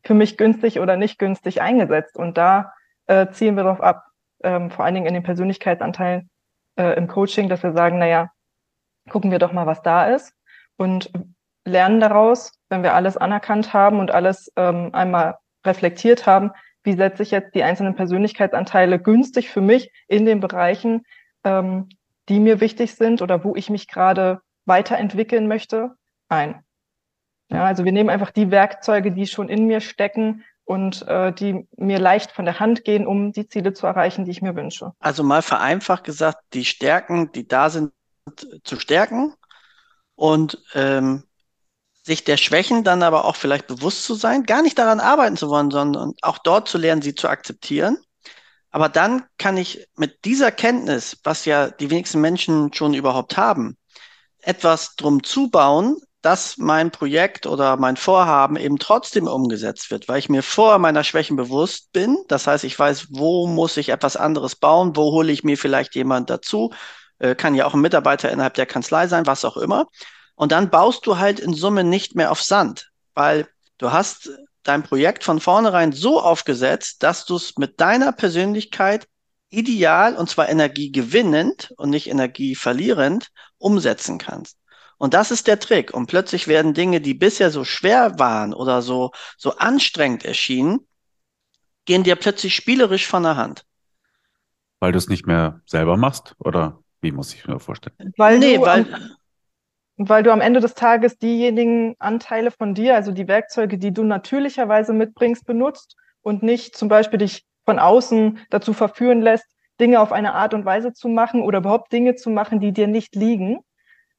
für 0.05 0.15
mich 0.15 0.37
günstig 0.37 0.81
oder 0.81 0.97
nicht 0.97 1.19
günstig 1.19 1.63
eingesetzt. 1.63 2.17
Und 2.17 2.37
da 2.37 2.73
äh, 3.07 3.29
ziehen 3.31 3.57
wir 3.57 3.63
darauf 3.63 3.81
ab, 3.81 4.05
ähm, 4.43 4.71
vor 4.71 4.85
allen 4.85 4.95
Dingen 4.95 5.07
in 5.07 5.15
den 5.15 5.23
Persönlichkeitsanteilen 5.23 6.29
äh, 6.77 6.97
im 6.97 7.07
Coaching, 7.09 7.49
dass 7.49 7.63
wir 7.63 7.73
sagen, 7.73 7.99
naja, 7.99 8.31
gucken 9.09 9.31
wir 9.31 9.39
doch 9.39 9.53
mal, 9.53 9.67
was 9.67 9.83
da 9.83 10.07
ist 10.07 10.35
und 10.77 11.11
lernen 11.65 12.01
daraus, 12.01 12.53
wenn 12.69 12.83
wir 12.83 12.95
alles 12.95 13.17
anerkannt 13.17 13.73
haben 13.73 14.01
und 14.01 14.11
alles 14.11 14.53
ähm, 14.57 14.91
einmal 14.93 15.39
reflektiert 15.65 16.27
haben, 16.27 16.51
wie 16.83 16.95
setze 16.95 17.23
ich 17.23 17.31
jetzt 17.31 17.55
die 17.55 17.63
einzelnen 17.63 17.95
Persönlichkeitsanteile 17.95 18.99
günstig 18.99 19.51
für 19.51 19.61
mich 19.61 19.93
in 20.09 20.27
den 20.27 20.41
Bereichen, 20.41 21.05
ähm, 21.45 21.89
die 22.29 22.41
mir 22.41 22.61
wichtig 22.61 22.95
sind 22.95 23.23
oder 23.23 23.45
wo 23.45 23.55
ich 23.55 23.71
mich 23.71 23.89
gerade 23.89 24.41
weiterentwickeln 24.65 25.49
möchte, 25.49 25.95
ein. 26.29 26.65
Ja, 27.51 27.65
also 27.65 27.85
wir 27.85 27.93
nehmen 27.93 28.11
einfach 28.11 28.31
die 28.31 28.51
Werkzeuge, 28.51 29.13
die 29.13 29.27
schon 29.27 29.49
in 29.49 29.67
mir 29.67 29.81
stecken 29.81 30.45
und 30.65 31.07
äh, 31.07 31.33
die 31.33 31.67
mir 31.77 31.99
leicht 31.99 32.33
von 32.33 32.45
der 32.45 32.61
Hand 32.61 32.85
gehen, 32.85 33.07
um 33.07 33.33
die 33.33 33.49
Ziele 33.49 33.73
zu 33.73 33.87
erreichen, 33.87 34.25
die 34.25 34.31
ich 34.31 34.43
mir 34.43 34.57
wünsche. 34.57 34.93
Also 35.01 35.23
mal 35.23 35.43
vereinfacht 35.43 36.05
gesagt, 36.05 36.39
die 36.55 36.65
Stärken, 36.65 37.31
die 37.33 37.47
da 37.47 37.69
sind, 37.71 37.93
zu 38.63 38.79
stärken 38.79 39.35
und 40.15 40.63
ähm, 40.75 41.25
sich 42.03 42.25
der 42.25 42.37
Schwächen 42.37 42.85
dann 42.85 43.03
aber 43.03 43.25
auch 43.25 43.37
vielleicht 43.37 43.67
bewusst 43.67 44.05
zu 44.05 44.15
sein, 44.15 44.45
gar 44.45 44.63
nicht 44.63 44.79
daran 44.79 45.01
arbeiten 45.01 45.37
zu 45.37 45.49
wollen, 45.49 45.71
sondern 45.71 46.15
auch 46.23 46.39
dort 46.39 46.69
zu 46.69 46.79
lernen, 46.79 47.03
sie 47.03 47.15
zu 47.15 47.29
akzeptieren. 47.29 47.99
Aber 48.71 48.89
dann 48.89 49.25
kann 49.39 49.57
ich 49.57 49.87
mit 49.97 50.25
dieser 50.25 50.51
Kenntnis, 50.51 51.19
was 51.25 51.45
ja 51.45 51.71
die 51.71 51.91
wenigsten 51.91 52.21
Menschen 52.21 52.73
schon 52.73 52.95
überhaupt 52.95 53.37
haben, 53.37 53.77
etwas 54.41 54.97
drum 54.97 55.23
zubauen, 55.23 55.97
dass 56.23 56.57
mein 56.57 56.91
Projekt 56.91 57.47
oder 57.47 57.77
mein 57.77 57.97
Vorhaben 57.97 58.57
eben 58.57 58.79
trotzdem 58.79 59.27
umgesetzt 59.27 59.91
wird, 59.91 60.09
weil 60.09 60.19
ich 60.19 60.29
mir 60.29 60.43
vor 60.43 60.79
meiner 60.79 61.05
Schwächen 61.05 61.37
bewusst 61.37 61.93
bin. 61.93 62.17
Das 62.29 62.47
heißt, 62.47 62.65
ich 62.65 62.79
weiß, 62.79 63.09
wo 63.11 63.47
muss 63.47 63.77
ich 63.77 63.89
etwas 63.91 64.17
anderes 64.17 64.57
bauen, 64.57 64.97
wo 64.97 65.13
hole 65.13 65.33
ich 65.33 65.43
mir 65.43 65.59
vielleicht 65.59 65.95
jemand 65.97 66.31
dazu, 66.31 66.73
äh, 67.19 67.35
kann 67.35 67.55
ja 67.55 67.67
auch 67.67 67.75
ein 67.75 67.81
Mitarbeiter 67.81 68.31
innerhalb 68.31 68.55
der 68.55 68.67
Kanzlei 68.67 69.09
sein, 69.09 69.27
was 69.27 69.45
auch 69.45 69.57
immer. 69.57 69.89
Und 70.43 70.51
dann 70.51 70.71
baust 70.71 71.07
du 71.07 71.19
halt 71.19 71.39
in 71.39 71.55
Summe 71.55 71.85
nicht 71.85 72.17
mehr 72.17 72.33
auf 72.33 72.43
Sand, 72.43 72.91
weil 73.15 73.47
du 73.79 73.93
hast 73.93 74.29
dein 74.65 74.83
Projekt 74.83 75.23
von 75.23 75.39
vornherein 75.39 75.93
so 75.93 76.21
aufgesetzt, 76.21 77.05
dass 77.05 77.27
du 77.27 77.37
es 77.37 77.57
mit 77.59 77.81
deiner 77.81 78.11
Persönlichkeit 78.11 79.07
ideal 79.51 80.17
und 80.17 80.29
zwar 80.29 80.49
energiegewinnend 80.49 81.73
und 81.77 81.91
nicht 81.91 82.09
energieverlierend 82.09 83.29
umsetzen 83.59 84.19
kannst. 84.19 84.59
Und 84.99 85.15
das 85.15 85.31
ist 85.31 85.47
der 85.47 85.61
Trick. 85.61 85.95
Und 85.95 86.09
plötzlich 86.09 86.49
werden 86.49 86.75
Dinge, 86.75 87.01
die 87.01 87.15
bisher 87.15 87.53
so 87.53 87.63
schwer 87.63 88.19
waren 88.19 88.53
oder 88.53 88.83
so, 88.83 89.13
so 89.39 89.59
anstrengend 89.59 90.25
erschienen, 90.25 90.89
gehen 91.85 92.03
dir 92.03 92.17
plötzlich 92.17 92.57
spielerisch 92.57 93.07
von 93.07 93.23
der 93.23 93.37
Hand. 93.37 93.65
Weil 94.81 94.91
du 94.91 94.99
es 94.99 95.09
nicht 95.09 95.25
mehr 95.25 95.61
selber 95.67 95.97
machst? 95.97 96.35
Oder 96.41 96.81
wie 97.01 97.13
muss 97.13 97.33
ich 97.33 97.47
mir 97.47 97.61
vorstellen? 97.61 98.13
Weil 98.17 98.41
nee, 98.41 98.59
weil, 98.59 99.17
weil 100.09 100.23
du 100.23 100.33
am 100.33 100.41
Ende 100.41 100.61
des 100.61 100.75
Tages 100.75 101.19
diejenigen 101.19 101.97
Anteile 101.99 102.51
von 102.51 102.75
dir, 102.75 102.95
also 102.95 103.13
die 103.13 103.29
Werkzeuge, 103.29 103.79
die 103.79 103.93
du 103.93 104.05
natürlicherweise 104.05 104.93
mitbringst, 104.93 105.47
benutzt 105.47 105.97
und 106.23 106.43
nicht 106.43 106.77
zum 106.77 106.89
Beispiel 106.89 107.19
dich 107.19 107.45
von 107.65 107.79
außen 107.79 108.39
dazu 108.51 108.73
verführen 108.73 109.21
lässt, 109.21 109.47
Dinge 109.81 110.01
auf 110.01 110.13
eine 110.13 110.35
Art 110.35 110.55
und 110.55 110.65
Weise 110.65 110.93
zu 110.93 111.09
machen 111.09 111.43
oder 111.43 111.59
überhaupt 111.59 111.93
Dinge 111.93 112.15
zu 112.15 112.31
machen, 112.31 112.61
die 112.61 112.73
dir 112.73 112.87
nicht 112.87 113.15
liegen, 113.15 113.61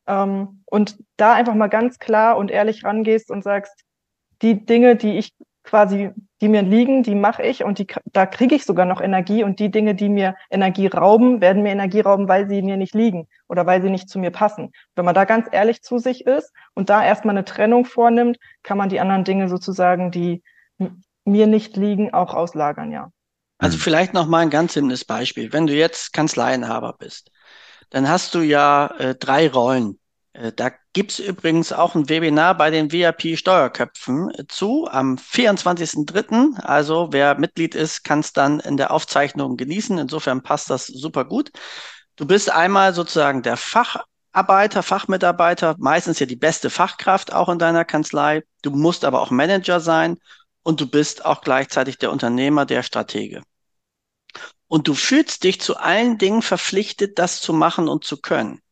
ähm, 0.08 0.64
und 0.66 0.98
da 1.18 1.34
einfach 1.34 1.56
mal 1.56 1.68
ganz 1.68 2.00
klar 2.00 2.38
und 2.38 2.52
ehrlich 2.52 2.84
rangehst 2.84 3.32
und 3.32 3.44
sagst, 3.44 3.84
die 4.42 4.66
Dinge, 4.66 4.96
die 4.96 5.18
ich 5.18 5.34
quasi, 5.64 6.12
die 6.42 6.50
mir 6.50 6.62
liegen, 6.62 7.04
die 7.04 7.16
mache 7.16 7.44
ich 7.44 7.64
und 7.64 7.80
die, 7.80 7.88
da 8.12 8.26
kriege 8.26 8.56
ich 8.56 8.66
sogar 8.66 8.86
noch 8.86 9.02
Energie 9.02 9.44
und 9.44 9.60
die 9.60 9.72
Dinge, 9.72 9.96
die 9.96 10.10
mir 10.10 10.36
Energie 10.50 10.88
rauben, 10.88 11.42
werden 11.42 11.64
mir 11.64 11.72
Energie 11.72 12.02
rauben, 12.02 12.28
weil 12.28 12.48
sie 12.48 12.62
mir 12.62 12.78
nicht 12.78 12.94
liegen 12.94 13.28
oder 13.48 13.66
weil 13.66 13.82
sie 13.82 13.90
nicht 13.90 14.10
zu 14.10 14.20
mir 14.20 14.32
passen. 14.32 14.72
Wenn 14.96 15.06
man 15.06 15.16
da 15.16 15.26
ganz 15.26 15.48
ehrlich 15.52 15.82
zu 15.82 15.98
sich 16.00 16.26
ist 16.26 16.52
und 16.74 16.90
da 16.90 17.04
erstmal 17.04 17.36
eine 17.36 17.46
Trennung 17.46 17.86
vornimmt, 17.86 18.38
kann 18.62 18.78
man 18.78 18.90
die 18.90 19.00
anderen 19.00 19.24
Dinge 19.24 19.48
sozusagen, 19.48 20.12
die 20.12 20.44
mir 21.26 21.48
nicht 21.48 21.78
liegen, 21.78 22.14
auch 22.14 22.34
auslagern, 22.34 22.92
ja. 22.92 23.10
Also 23.58 23.78
vielleicht 23.78 24.14
noch 24.14 24.28
mal 24.28 24.40
ein 24.40 24.50
ganz 24.50 24.74
simples 24.74 25.06
Beispiel. 25.06 25.54
Wenn 25.54 25.68
du 25.68 25.74
jetzt 25.74 26.12
Kanzleienhaber 26.12 26.96
bist 27.00 27.32
dann 27.94 28.10
hast 28.10 28.34
du 28.34 28.42
ja 28.42 28.88
äh, 28.98 29.16
drei 29.16 29.48
Rollen. 29.48 30.00
Äh, 30.34 30.52
da 30.52 30.72
gibt 30.94 31.12
es 31.12 31.20
übrigens 31.20 31.72
auch 31.72 31.96
ein 31.96 32.10
Webinar 32.10 32.58
bei 32.58 32.70
den 32.70 32.92
VIP-Steuerköpfen 32.92 34.32
zu 34.48 34.88
am 34.90 35.16
24.03. 35.18 36.60
Also 36.60 37.10
wer 37.12 37.38
Mitglied 37.40 37.76
ist, 37.76 38.04
kann 38.04 38.20
es 38.20 38.34
dann 38.34 38.60
in 38.60 38.78
der 38.78 38.92
Aufzeichnung 38.92 39.58
genießen. 39.58 39.98
Insofern 39.98 40.44
passt 40.44 40.70
das 40.70 40.88
super 40.88 41.26
gut. 41.26 41.52
Du 42.16 42.26
bist 42.28 42.52
einmal 42.52 42.94
sozusagen 42.94 43.42
der 43.42 43.58
Facharbeiter, 43.58 44.84
Fachmitarbeiter, 44.84 45.76
meistens 45.80 46.20
ja 46.20 46.26
die 46.26 46.36
beste 46.36 46.70
Fachkraft 46.70 47.34
auch 47.34 47.50
in 47.50 47.60
deiner 47.60 47.86
Kanzlei. 47.86 48.44
Du 48.62 48.72
musst 48.72 49.06
aber 49.06 49.22
auch 49.22 49.32
Manager 49.32 49.80
sein 49.80 50.18
und 50.64 50.80
du 50.82 50.88
bist 50.88 51.26
auch 51.26 51.42
gleichzeitig 51.42 51.98
der 51.98 52.12
Unternehmer, 52.12 52.66
der 52.66 52.84
Stratege. 52.84 53.42
Und 54.68 54.88
du 54.88 54.96
fühlst 54.96 55.44
dich 55.44 55.62
zu 55.62 55.78
allen 55.78 56.18
Dingen 56.18 56.42
verpflichtet, 56.42 57.20
das 57.20 57.42
zu 57.42 57.54
machen 57.54 57.88
und 57.88 58.04
zu 58.06 58.18
können. 58.22 58.63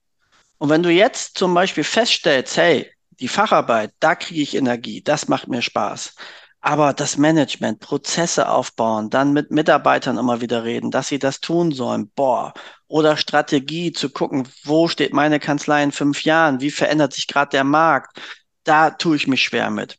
Und 0.62 0.70
wenn 0.70 0.84
du 0.84 0.92
jetzt 0.92 1.40
zum 1.40 1.56
Beispiel 1.56 1.84
feststellst, 1.84 2.56
hey, 2.56 2.88
die 3.20 3.28
Facharbeit, 3.28 3.96
da 4.00 4.14
kriege 4.14 4.44
ich 4.44 4.56
Energie, 4.56 5.02
das 5.02 5.28
macht 5.28 5.48
mir 5.48 5.64
Spaß. 5.64 6.14
Aber 6.60 6.94
das 6.94 7.18
Management, 7.18 7.80
Prozesse 7.80 8.48
aufbauen, 8.48 9.10
dann 9.10 9.34
mit 9.34 9.50
Mitarbeitern 9.50 10.20
immer 10.20 10.40
wieder 10.40 10.64
reden, 10.64 10.92
dass 10.92 11.08
sie 11.08 11.18
das 11.18 11.40
tun 11.40 11.72
sollen, 11.72 12.12
boah. 12.14 12.54
Oder 12.86 13.18
Strategie 13.18 13.92
zu 13.92 14.12
gucken, 14.12 14.48
wo 14.64 14.88
steht 14.88 15.14
meine 15.14 15.40
Kanzlei 15.40 15.82
in 15.82 15.92
fünf 15.92 16.26
Jahren, 16.26 16.62
wie 16.62 16.70
verändert 16.70 17.14
sich 17.14 17.26
gerade 17.26 17.50
der 17.50 17.64
Markt, 17.64 18.22
da 18.64 18.92
tue 18.92 19.16
ich 19.16 19.26
mich 19.26 19.42
schwer 19.42 19.72
mit. 19.72 19.98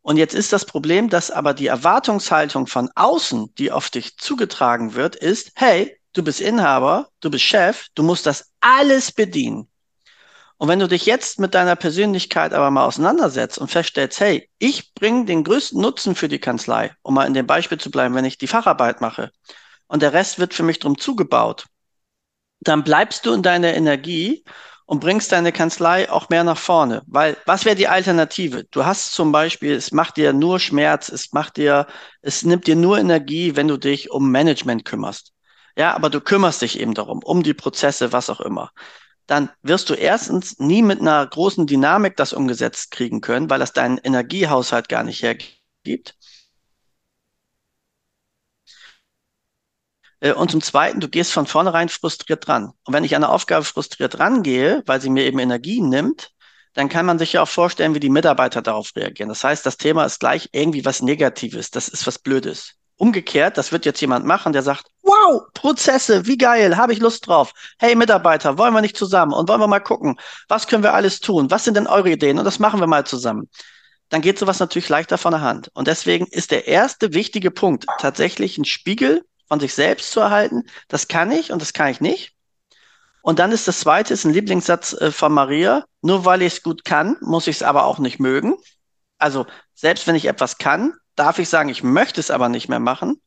Und 0.00 0.16
jetzt 0.16 0.34
ist 0.34 0.52
das 0.52 0.66
Problem, 0.66 1.10
dass 1.10 1.30
aber 1.30 1.54
die 1.54 1.68
Erwartungshaltung 1.68 2.66
von 2.66 2.90
außen, 2.96 3.54
die 3.54 3.70
auf 3.70 3.88
dich 3.88 4.16
zugetragen 4.16 4.94
wird, 4.94 5.14
ist, 5.14 5.52
hey, 5.54 5.96
du 6.12 6.24
bist 6.24 6.40
Inhaber, 6.40 7.08
du 7.20 7.30
bist 7.30 7.44
Chef, 7.44 7.86
du 7.94 8.02
musst 8.02 8.26
das 8.26 8.50
alles 8.58 9.12
bedienen. 9.12 9.68
Und 10.62 10.68
wenn 10.68 10.78
du 10.78 10.86
dich 10.86 11.06
jetzt 11.06 11.40
mit 11.40 11.54
deiner 11.54 11.74
Persönlichkeit 11.74 12.52
aber 12.52 12.70
mal 12.70 12.84
auseinandersetzt 12.84 13.58
und 13.58 13.68
feststellst, 13.68 14.20
hey, 14.20 14.48
ich 14.60 14.94
bringe 14.94 15.24
den 15.24 15.42
größten 15.42 15.80
Nutzen 15.80 16.14
für 16.14 16.28
die 16.28 16.38
Kanzlei, 16.38 16.94
um 17.02 17.14
mal 17.14 17.26
in 17.26 17.34
dem 17.34 17.48
Beispiel 17.48 17.78
zu 17.78 17.90
bleiben, 17.90 18.14
wenn 18.14 18.24
ich 18.24 18.38
die 18.38 18.46
Facharbeit 18.46 19.00
mache 19.00 19.32
und 19.88 20.02
der 20.02 20.12
Rest 20.12 20.38
wird 20.38 20.54
für 20.54 20.62
mich 20.62 20.78
drum 20.78 20.96
zugebaut, 20.96 21.66
dann 22.60 22.84
bleibst 22.84 23.26
du 23.26 23.32
in 23.32 23.42
deiner 23.42 23.74
Energie 23.74 24.44
und 24.86 25.00
bringst 25.00 25.32
deine 25.32 25.50
Kanzlei 25.50 26.08
auch 26.08 26.28
mehr 26.28 26.44
nach 26.44 26.58
vorne. 26.58 27.02
Weil 27.08 27.36
was 27.44 27.64
wäre 27.64 27.74
die 27.74 27.88
Alternative? 27.88 28.62
Du 28.70 28.84
hast 28.84 29.14
zum 29.14 29.32
Beispiel, 29.32 29.72
es 29.72 29.90
macht 29.90 30.16
dir 30.16 30.32
nur 30.32 30.60
Schmerz, 30.60 31.08
es 31.08 31.32
macht 31.32 31.56
dir, 31.56 31.88
es 32.20 32.44
nimmt 32.44 32.68
dir 32.68 32.76
nur 32.76 33.00
Energie, 33.00 33.56
wenn 33.56 33.66
du 33.66 33.78
dich 33.78 34.12
um 34.12 34.30
Management 34.30 34.84
kümmerst. 34.84 35.32
Ja, 35.76 35.92
aber 35.96 36.08
du 36.08 36.20
kümmerst 36.20 36.62
dich 36.62 36.78
eben 36.78 36.94
darum, 36.94 37.20
um 37.24 37.42
die 37.42 37.54
Prozesse, 37.54 38.12
was 38.12 38.30
auch 38.30 38.40
immer 38.40 38.70
dann 39.32 39.48
wirst 39.62 39.88
du 39.88 39.94
erstens 39.94 40.58
nie 40.58 40.82
mit 40.82 41.00
einer 41.00 41.26
großen 41.26 41.66
Dynamik 41.66 42.16
das 42.18 42.34
umgesetzt 42.34 42.90
kriegen 42.90 43.22
können, 43.22 43.48
weil 43.48 43.60
das 43.60 43.72
deinen 43.72 43.96
Energiehaushalt 43.96 44.90
gar 44.90 45.04
nicht 45.04 45.22
hergibt. 45.22 46.14
Äh, 50.20 50.34
und 50.34 50.50
zum 50.50 50.60
Zweiten, 50.60 51.00
du 51.00 51.08
gehst 51.08 51.32
von 51.32 51.46
vornherein 51.46 51.88
frustriert 51.88 52.46
dran. 52.46 52.72
Und 52.84 52.92
wenn 52.92 53.04
ich 53.04 53.16
an 53.16 53.24
eine 53.24 53.32
Aufgabe 53.32 53.64
frustriert 53.64 54.18
rangehe, 54.18 54.82
weil 54.84 55.00
sie 55.00 55.08
mir 55.08 55.24
eben 55.24 55.38
Energie 55.38 55.80
nimmt, 55.80 56.32
dann 56.74 56.90
kann 56.90 57.06
man 57.06 57.18
sich 57.18 57.32
ja 57.32 57.42
auch 57.42 57.48
vorstellen, 57.48 57.94
wie 57.94 58.00
die 58.00 58.10
Mitarbeiter 58.10 58.60
darauf 58.60 58.94
reagieren. 58.94 59.30
Das 59.30 59.44
heißt, 59.44 59.64
das 59.64 59.78
Thema 59.78 60.04
ist 60.04 60.20
gleich 60.20 60.50
irgendwie 60.52 60.84
was 60.84 61.00
Negatives. 61.00 61.70
Das 61.70 61.88
ist 61.88 62.06
was 62.06 62.18
Blödes. 62.18 62.74
Umgekehrt, 62.96 63.56
das 63.56 63.72
wird 63.72 63.86
jetzt 63.86 64.00
jemand 64.02 64.26
machen, 64.26 64.52
der 64.52 64.62
sagt, 64.62 64.88
wow, 65.12 65.42
Prozesse, 65.54 66.26
wie 66.26 66.38
geil, 66.38 66.76
habe 66.76 66.92
ich 66.92 67.00
Lust 67.00 67.26
drauf. 67.26 67.52
Hey 67.78 67.94
Mitarbeiter, 67.94 68.58
wollen 68.58 68.74
wir 68.74 68.80
nicht 68.80 68.96
zusammen 68.96 69.32
und 69.32 69.48
wollen 69.48 69.60
wir 69.60 69.68
mal 69.68 69.80
gucken, 69.80 70.18
was 70.48 70.66
können 70.66 70.82
wir 70.82 70.94
alles 70.94 71.20
tun? 71.20 71.50
Was 71.50 71.64
sind 71.64 71.76
denn 71.76 71.86
eure 71.86 72.10
Ideen? 72.10 72.38
Und 72.38 72.44
das 72.44 72.58
machen 72.58 72.80
wir 72.80 72.86
mal 72.86 73.04
zusammen. 73.04 73.48
Dann 74.08 74.22
geht 74.22 74.38
sowas 74.38 74.58
natürlich 74.58 74.88
leichter 74.88 75.18
von 75.18 75.32
der 75.32 75.40
Hand. 75.40 75.70
Und 75.74 75.88
deswegen 75.88 76.26
ist 76.26 76.50
der 76.50 76.66
erste 76.66 77.12
wichtige 77.14 77.50
Punkt 77.50 77.86
tatsächlich 77.98 78.58
ein 78.58 78.64
Spiegel 78.64 79.22
von 79.48 79.60
sich 79.60 79.74
selbst 79.74 80.12
zu 80.12 80.20
erhalten. 80.20 80.64
Das 80.88 81.08
kann 81.08 81.30
ich 81.30 81.52
und 81.52 81.60
das 81.60 81.72
kann 81.72 81.88
ich 81.88 82.00
nicht. 82.00 82.32
Und 83.22 83.38
dann 83.38 83.52
ist 83.52 83.68
das 83.68 83.80
zweite, 83.80 84.12
ist 84.12 84.24
ein 84.24 84.32
Lieblingssatz 84.32 84.94
äh, 84.94 85.12
von 85.12 85.32
Maria. 85.32 85.84
Nur 86.00 86.24
weil 86.24 86.42
ich 86.42 86.54
es 86.54 86.62
gut 86.62 86.84
kann, 86.84 87.16
muss 87.20 87.46
ich 87.46 87.56
es 87.56 87.62
aber 87.62 87.84
auch 87.84 87.98
nicht 87.98 88.18
mögen. 88.18 88.56
Also 89.18 89.46
selbst 89.74 90.06
wenn 90.06 90.16
ich 90.16 90.24
etwas 90.24 90.58
kann, 90.58 90.94
darf 91.14 91.38
ich 91.38 91.48
sagen, 91.48 91.68
ich 91.68 91.82
möchte 91.82 92.18
es 92.20 92.30
aber 92.30 92.48
nicht 92.48 92.68
mehr 92.68 92.80
machen. 92.80 93.20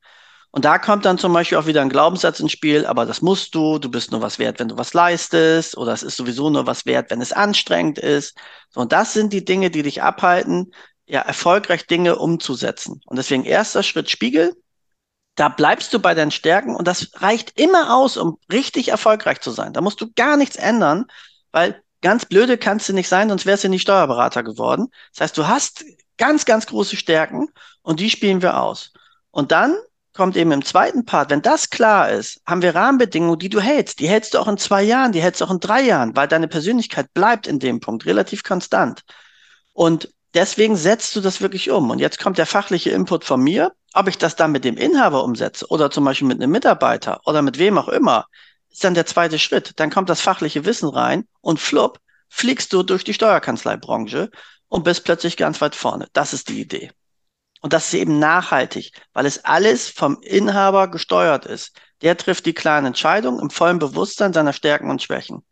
Und 0.56 0.64
da 0.64 0.80
kommt 0.80 1.04
dann 1.04 1.18
zum 1.18 1.34
Beispiel 1.34 1.58
auch 1.58 1.66
wieder 1.66 1.82
ein 1.82 1.90
Glaubenssatz 1.90 2.40
ins 2.40 2.54
Spiel, 2.54 2.86
aber 2.86 3.06
das 3.06 3.22
musst 3.22 3.54
du, 3.54 3.78
du 3.78 3.92
bist 3.92 4.12
nur 4.12 4.22
was 4.22 4.40
wert, 4.40 4.58
wenn 4.58 4.70
du 4.70 4.78
was 4.78 4.94
leistest, 4.94 5.76
oder 5.78 5.92
es 5.92 6.02
ist 6.02 6.16
sowieso 6.16 6.50
nur 6.50 6.66
was 6.66 6.86
wert, 6.86 7.12
wenn 7.12 7.20
es 7.20 7.34
anstrengend 7.34 8.00
ist. 8.00 8.38
So, 8.70 8.80
und 8.80 8.94
das 8.94 9.12
sind 9.12 9.34
die 9.34 9.44
Dinge, 9.44 9.70
die 9.70 9.84
dich 9.84 10.02
abhalten, 10.02 10.72
ja, 11.08 11.20
erfolgreich 11.20 11.88
Dinge 11.88 12.16
umzusetzen. 12.16 13.02
Und 13.06 13.18
deswegen 13.18 13.44
erster 13.44 13.84
Schritt 13.84 14.10
Spiegel. 14.10 14.56
Da 15.36 15.50
bleibst 15.50 15.94
du 15.94 16.00
bei 16.00 16.14
deinen 16.14 16.32
Stärken 16.32 16.74
und 16.78 16.88
das 16.88 17.12
reicht 17.16 17.60
immer 17.60 17.94
aus, 17.94 18.16
um 18.16 18.38
richtig 18.50 18.88
erfolgreich 18.88 19.42
zu 19.42 19.52
sein. 19.52 19.74
Da 19.74 19.82
musst 19.82 20.00
du 20.00 20.10
gar 20.16 20.38
nichts 20.38 20.56
ändern, 20.56 21.08
weil 21.52 21.84
ganz 22.00 22.26
blöde 22.26 22.58
kannst 22.58 22.88
du 22.88 22.94
nicht 22.94 23.10
sein, 23.10 23.28
sonst 23.28 23.46
wärst 23.46 23.66
du 23.66 23.68
nicht 23.68 23.82
Steuerberater 23.82 24.42
geworden. 24.42 24.88
Das 25.12 25.20
heißt, 25.20 25.38
du 25.38 25.50
hast 25.50 25.84
ganz, 26.18 26.46
ganz 26.46 26.66
große 26.66 26.96
Stärken 26.96 27.50
und 27.82 28.00
die 28.00 28.10
spielen 28.10 28.42
wir 28.42 28.62
aus. 28.62 28.94
Und 29.32 29.52
dann 29.52 29.76
kommt 30.16 30.38
eben 30.38 30.52
im 30.52 30.64
zweiten 30.64 31.06
Part, 31.06 31.30
wenn 31.30 31.42
das 31.42 31.70
klar 31.70 32.10
ist, 32.10 32.42
haben 32.48 32.62
wir 32.62 32.74
Rahmenbedingungen, 32.74 33.38
die 33.38 33.50
du 33.50 33.60
hältst. 33.60 34.00
Die 34.00 34.08
hältst 34.08 34.34
du 34.34 34.40
auch 34.40 34.48
in 34.48 34.58
zwei 34.58 34.82
Jahren, 34.82 35.12
die 35.12 35.22
hältst 35.22 35.42
du 35.42 35.46
auch 35.46 35.52
in 35.52 35.60
drei 35.60 35.82
Jahren, 35.82 36.16
weil 36.16 36.28
deine 36.28 36.48
Persönlichkeit 36.48 37.14
bleibt 37.14 37.48
in 37.48 37.60
dem 37.60 37.80
Punkt 37.82 38.06
relativ 38.06 38.44
konstant. 38.44 39.02
Und 39.74 40.10
deswegen 40.34 40.78
setzt 40.78 41.16
du 41.16 41.22
das 41.22 41.42
wirklich 41.42 41.70
um. 41.70 41.90
Und 41.90 42.00
jetzt 42.00 42.20
kommt 42.20 42.38
der 42.38 42.46
fachliche 42.46 42.92
Input 42.92 43.26
von 43.26 43.42
mir. 43.42 43.74
Ob 43.94 44.08
ich 44.08 44.18
das 44.18 44.36
dann 44.36 44.52
mit 44.52 44.64
dem 44.66 44.78
Inhaber 44.78 45.24
umsetze 45.24 45.68
oder 45.68 45.92
zum 45.92 46.06
Beispiel 46.06 46.28
mit 46.28 46.42
einem 46.42 46.52
Mitarbeiter 46.52 47.20
oder 47.26 47.42
mit 47.42 47.60
wem 47.60 47.78
auch 47.78 47.90
immer, 47.90 48.26
ist 48.72 48.84
dann 48.84 48.94
der 48.94 49.06
zweite 49.06 49.38
Schritt. 49.38 49.74
Dann 49.78 49.90
kommt 49.90 50.10
das 50.10 50.22
fachliche 50.22 50.66
Wissen 50.66 50.90
rein 50.90 51.28
und 51.42 51.60
flupp, 51.60 52.00
fliegst 52.30 52.74
du 52.74 52.84
durch 52.84 53.04
die 53.04 53.14
Steuerkanzleibranche 53.14 54.30
und 54.70 54.84
bist 54.84 55.04
plötzlich 55.04 55.38
ganz 55.38 55.62
weit 55.62 55.76
vorne. 55.76 56.08
Das 56.14 56.34
ist 56.34 56.50
die 56.50 56.62
Idee. 56.62 56.92
Und 57.66 57.74
das 57.74 57.88
ist 57.88 57.96
eben 57.96 58.20
nachhaltig, 58.20 58.92
weil 59.14 59.26
es 59.26 59.44
alles 59.44 59.90
vom 59.90 60.22
Inhaber 60.22 60.88
gesteuert 60.88 61.48
ist. 61.48 61.76
Der 62.04 62.16
trifft 62.16 62.46
die 62.46 62.54
klaren 62.54 62.86
Entscheidungen 62.86 63.40
im 63.40 63.50
vollen 63.50 63.80
Bewusstsein 63.80 64.34
seiner 64.34 64.54
Stärken 64.54 64.92
und 64.92 65.02
Schwächen. 65.02 65.44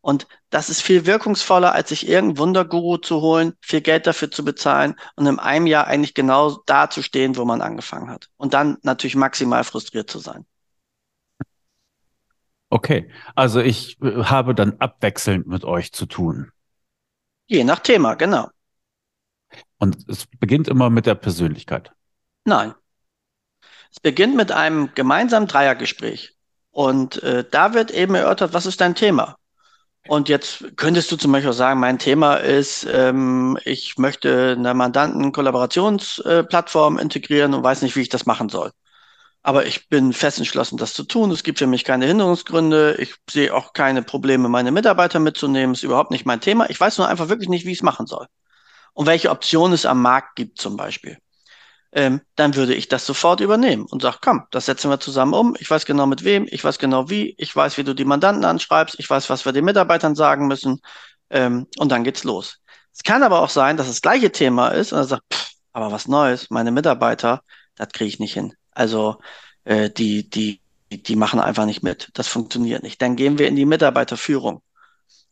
Und 0.00 0.28
das 0.48 0.70
ist 0.70 0.80
viel 0.80 1.06
wirkungsvoller, 1.06 1.72
als 1.72 1.88
sich 1.88 2.08
irgendein 2.08 2.38
Wunderguru 2.38 2.98
zu 2.98 3.20
holen, 3.20 3.54
viel 3.60 3.80
Geld 3.80 4.06
dafür 4.06 4.30
zu 4.30 4.44
bezahlen 4.44 4.94
und 5.16 5.26
in 5.26 5.40
einem 5.40 5.66
Jahr 5.66 5.88
eigentlich 5.88 6.14
genau 6.14 6.62
da 6.66 6.88
zu 6.88 7.02
stehen, 7.02 7.36
wo 7.36 7.44
man 7.44 7.60
angefangen 7.60 8.10
hat. 8.10 8.28
Und 8.36 8.54
dann 8.54 8.78
natürlich 8.82 9.16
maximal 9.16 9.64
frustriert 9.64 10.08
zu 10.08 10.20
sein. 10.20 10.46
Okay, 12.70 13.10
also 13.34 13.58
ich 13.58 14.00
äh, 14.02 14.22
habe 14.22 14.54
dann 14.54 14.76
abwechselnd 14.78 15.48
mit 15.48 15.64
euch 15.64 15.90
zu 15.90 16.06
tun. 16.06 16.52
Je 17.48 17.64
nach 17.64 17.80
Thema, 17.80 18.14
genau. 18.14 18.50
Und 19.78 20.08
es 20.08 20.26
beginnt 20.26 20.68
immer 20.68 20.90
mit 20.90 21.06
der 21.06 21.14
Persönlichkeit. 21.14 21.92
Nein. 22.44 22.74
Es 23.90 24.00
beginnt 24.00 24.36
mit 24.36 24.52
einem 24.52 24.90
gemeinsamen 24.94 25.48
Dreiergespräch. 25.48 26.34
Und 26.70 27.22
äh, 27.22 27.44
da 27.50 27.74
wird 27.74 27.90
eben 27.90 28.14
erörtert, 28.14 28.52
was 28.52 28.66
ist 28.66 28.80
dein 28.80 28.94
Thema? 28.94 29.36
Und 30.08 30.28
jetzt 30.28 30.76
könntest 30.76 31.10
du 31.10 31.16
zum 31.16 31.32
Beispiel 31.32 31.52
sagen, 31.52 31.80
mein 31.80 31.98
Thema 31.98 32.36
ist, 32.36 32.86
ähm, 32.90 33.58
ich 33.64 33.98
möchte 33.98 34.54
eine 34.56 34.72
Mandanten-Kollaborationsplattform 34.74 36.98
äh, 36.98 37.02
integrieren 37.02 37.54
und 37.54 37.64
weiß 37.64 37.82
nicht, 37.82 37.96
wie 37.96 38.02
ich 38.02 38.08
das 38.08 38.26
machen 38.26 38.48
soll. 38.48 38.70
Aber 39.42 39.66
ich 39.66 39.88
bin 39.88 40.12
fest 40.12 40.38
entschlossen, 40.38 40.76
das 40.76 40.94
zu 40.94 41.04
tun. 41.04 41.30
Es 41.30 41.42
gibt 41.42 41.58
für 41.58 41.66
mich 41.66 41.84
keine 41.84 42.06
Hinderungsgründe. 42.06 42.96
Ich 42.98 43.14
sehe 43.30 43.54
auch 43.54 43.72
keine 43.72 44.02
Probleme, 44.02 44.48
meine 44.48 44.72
Mitarbeiter 44.72 45.18
mitzunehmen. 45.18 45.74
Ist 45.74 45.84
überhaupt 45.84 46.10
nicht 46.10 46.26
mein 46.26 46.40
Thema. 46.40 46.68
Ich 46.70 46.80
weiß 46.80 46.98
nur 46.98 47.08
einfach 47.08 47.28
wirklich 47.28 47.48
nicht, 47.48 47.64
wie 47.64 47.72
ich 47.72 47.78
es 47.78 47.82
machen 47.82 48.06
soll 48.06 48.26
und 48.96 49.06
welche 49.06 49.30
Optionen 49.30 49.74
es 49.74 49.84
am 49.84 50.00
Markt 50.00 50.36
gibt 50.36 50.58
zum 50.58 50.78
Beispiel, 50.78 51.18
ähm, 51.92 52.22
dann 52.34 52.54
würde 52.54 52.74
ich 52.74 52.88
das 52.88 53.04
sofort 53.04 53.40
übernehmen 53.40 53.84
und 53.84 54.00
sage, 54.00 54.18
komm, 54.22 54.44
das 54.50 54.64
setzen 54.64 54.90
wir 54.90 54.98
zusammen 54.98 55.34
um. 55.34 55.54
Ich 55.58 55.70
weiß 55.70 55.84
genau 55.84 56.06
mit 56.06 56.24
wem, 56.24 56.46
ich 56.50 56.64
weiß 56.64 56.78
genau 56.78 57.10
wie, 57.10 57.34
ich 57.36 57.54
weiß, 57.54 57.76
wie 57.76 57.84
du 57.84 57.94
die 57.94 58.06
Mandanten 58.06 58.46
anschreibst, 58.46 58.98
ich 58.98 59.08
weiß, 59.08 59.28
was 59.28 59.44
wir 59.44 59.52
den 59.52 59.66
Mitarbeitern 59.66 60.14
sagen 60.14 60.46
müssen 60.48 60.80
ähm, 61.28 61.66
und 61.78 61.92
dann 61.92 62.04
geht's 62.04 62.24
los. 62.24 62.58
Es 62.94 63.02
kann 63.02 63.22
aber 63.22 63.42
auch 63.42 63.50
sein, 63.50 63.76
dass 63.76 63.86
das 63.86 64.00
gleiche 64.00 64.32
Thema 64.32 64.68
ist 64.68 64.92
und 64.92 64.98
er 64.98 65.04
sagt, 65.04 65.24
pff, 65.32 65.50
aber 65.74 65.92
was 65.92 66.08
Neues, 66.08 66.48
meine 66.48 66.70
Mitarbeiter, 66.72 67.42
das 67.74 67.88
kriege 67.90 68.08
ich 68.08 68.18
nicht 68.18 68.32
hin. 68.32 68.54
Also 68.70 69.18
äh, 69.64 69.90
die, 69.90 70.30
die, 70.30 70.62
die 70.90 71.16
machen 71.16 71.38
einfach 71.38 71.66
nicht 71.66 71.82
mit. 71.82 72.08
Das 72.14 72.28
funktioniert 72.28 72.82
nicht. 72.82 73.02
Dann 73.02 73.14
gehen 73.14 73.38
wir 73.38 73.46
in 73.46 73.56
die 73.56 73.66
Mitarbeiterführung, 73.66 74.62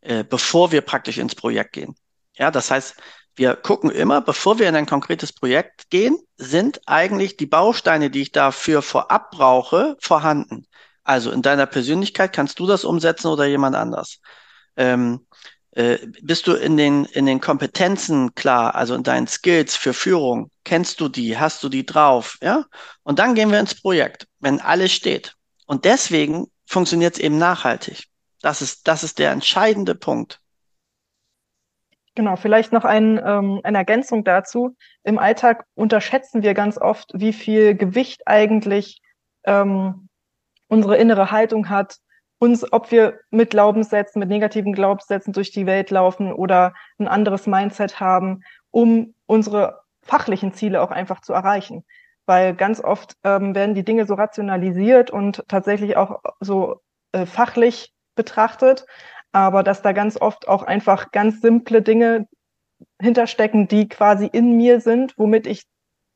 äh, 0.03 0.23
bevor 0.23 0.71
wir 0.71 0.83
praktisch 0.83 1.17
ins 1.17 1.35
Projekt 1.35 1.73
gehen. 1.73 1.97
Ja, 2.37 2.51
das 2.51 2.71
heißt, 2.71 2.97
wir 3.37 3.57
gucken 3.57 3.91
immer, 3.91 4.21
bevor 4.21 4.59
wir 4.59 4.69
in 4.69 4.77
ein 4.77 4.87
konkretes 4.87 5.33
Projekt 5.33 5.91
gehen, 5.91 6.19
sind 6.37 6.81
eigentlich 6.87 7.37
die 7.37 7.47
Bausteine, 7.47 8.11
die 8.11 8.23
ich 8.23 8.33
dafür 8.33 8.83
vorab 8.83 9.31
brauche, 9.31 9.97
vorhanden. 10.01 10.67
Also 11.03 11.31
in 11.31 11.43
deiner 11.43 11.67
Persönlichkeit 11.67 12.33
kannst 12.33 12.59
du 12.59 12.67
das 12.67 12.85
umsetzen 12.85 13.29
oder 13.29 13.47
jemand 13.47 13.77
anders. 13.77 14.21
Ähm, 14.77 15.27
Äh, 15.77 15.99
bist 16.23 16.47
du 16.47 16.53
in 16.55 16.77
den, 16.77 17.05
in 17.05 17.27
den 17.27 17.41
Kompetenzen 17.41 18.35
klar, 18.37 18.77
also 18.77 18.95
in 18.95 19.03
deinen 19.03 19.27
Skills 19.27 19.75
für 19.75 19.93
Führung? 19.93 20.51
Kennst 20.63 21.01
du 21.01 21.09
die? 21.09 21.37
Hast 21.37 21.63
du 21.65 21.69
die 21.69 21.85
drauf? 21.85 22.39
Ja? 22.41 22.65
Und 23.03 23.19
dann 23.19 23.35
gehen 23.35 23.51
wir 23.51 23.59
ins 23.59 23.75
Projekt, 23.81 24.29
wenn 24.39 24.61
alles 24.61 24.93
steht. 24.93 25.35
Und 25.67 25.85
deswegen 25.85 26.47
funktioniert 26.67 27.15
es 27.15 27.21
eben 27.21 27.39
nachhaltig. 27.39 28.05
Das 28.41 28.63
ist, 28.63 28.87
das 28.87 29.03
ist 29.03 29.19
der 29.19 29.33
entscheidende 29.33 29.95
Punkt. 29.97 30.41
Genau, 32.15 32.37
vielleicht 32.37 32.73
noch 32.73 32.85
ein, 32.85 33.21
ähm, 33.25 33.61
eine 33.65 33.79
Ergänzung 33.79 34.23
dazu. 34.23 34.77
Im 35.03 35.19
Alltag 35.19 35.65
unterschätzen 35.75 36.43
wir 36.43 36.55
ganz 36.55 36.79
oft, 36.79 37.11
wie 37.15 37.33
viel 37.33 37.75
Gewicht 37.75 38.23
eigentlich 38.27 39.01
ähm, 39.45 40.09
unsere 40.69 40.97
innere 40.97 41.33
Haltung 41.33 41.69
hat, 41.69 41.97
uns, 42.39 42.73
ob 42.73 42.91
wir 42.93 43.21
mit 43.31 43.51
Glaubenssätzen, 43.51 44.21
mit 44.21 44.29
negativen 44.29 44.75
Glaubenssätzen 44.75 45.33
durch 45.33 45.51
die 45.51 45.67
Welt 45.67 45.91
laufen 45.91 46.33
oder 46.33 46.75
ein 46.99 47.09
anderes 47.09 47.47
Mindset 47.47 47.99
haben, 48.01 48.43
um 48.71 49.15
unsere 49.27 49.81
fachlichen 50.03 50.53
Ziele 50.53 50.83
auch 50.83 50.91
einfach 50.91 51.21
zu 51.21 51.33
erreichen. 51.33 51.85
Weil 52.27 52.55
ganz 52.55 52.81
oft 52.83 53.17
ähm, 53.25 53.55
werden 53.55 53.75
die 53.75 53.85
Dinge 53.85 54.07
so 54.07 54.15
rationalisiert 54.15 55.11
und 55.11 55.45
tatsächlich 55.49 55.97
auch 55.97 56.21
so 56.41 56.81
äh, 57.13 57.27
fachlich 57.27 57.93
betrachtet, 58.15 58.87
aber 59.35 59.65
dass 59.65 59.83
da 59.83 59.93
ganz 59.93 60.17
oft 60.17 60.47
auch 60.47 60.63
einfach 60.63 61.11
ganz 61.11 61.41
simple 61.41 61.83
Dinge 61.83 62.29
hinterstecken, 63.03 63.67
die 63.67 63.89
quasi 63.89 64.27
in 64.27 64.57
mir 64.57 64.81
sind, 64.81 65.19
womit 65.19 65.49
ich 65.49 65.65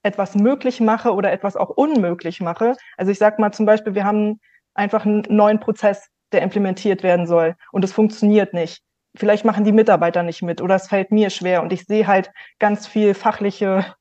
etwas 0.04 0.36
möglich 0.36 0.80
mache 0.80 1.12
oder 1.12 1.32
etwas 1.32 1.56
auch 1.56 1.70
unmöglich 1.70 2.40
mache. 2.40 2.76
Also 2.96 3.10
ich 3.10 3.18
sage 3.18 3.40
mal 3.40 3.50
zum 3.50 3.66
Beispiel, 3.66 3.96
wir 3.96 4.04
haben 4.04 4.38
einfach 4.74 5.04
einen 5.04 5.24
neuen 5.28 5.58
Prozess, 5.58 6.08
der 6.30 6.42
implementiert 6.42 7.02
werden 7.02 7.26
soll 7.26 7.56
und 7.72 7.84
es 7.84 7.92
funktioniert 7.92 8.54
nicht. 8.54 8.82
Vielleicht 9.16 9.44
machen 9.44 9.64
die 9.64 9.72
Mitarbeiter 9.72 10.22
nicht 10.22 10.42
mit 10.42 10.62
oder 10.62 10.76
es 10.76 10.86
fällt 10.86 11.10
mir 11.10 11.30
schwer 11.30 11.62
und 11.62 11.72
ich 11.72 11.86
sehe 11.86 12.06
halt 12.06 12.30
ganz 12.60 12.86
viel 12.86 13.14
fachliche 13.14 13.96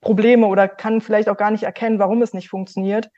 Probleme 0.00 0.46
oder 0.46 0.68
kann 0.68 1.02
vielleicht 1.02 1.28
auch 1.28 1.36
gar 1.36 1.50
nicht 1.50 1.64
erkennen, 1.64 1.98
warum 1.98 2.22
es 2.22 2.32
nicht 2.32 2.48
funktioniert. 2.48 3.10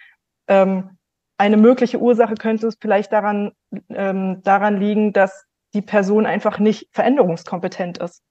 Ähm, 0.48 0.95
eine 1.38 1.56
mögliche 1.56 1.98
Ursache 1.98 2.34
könnte 2.34 2.66
es 2.66 2.76
vielleicht 2.80 3.12
daran, 3.12 3.52
ähm, 3.90 4.42
daran 4.42 4.80
liegen, 4.80 5.12
dass 5.12 5.44
die 5.74 5.82
Person 5.82 6.26
einfach 6.26 6.58
nicht 6.58 6.88
veränderungskompetent 6.92 7.98
ist. 7.98 8.22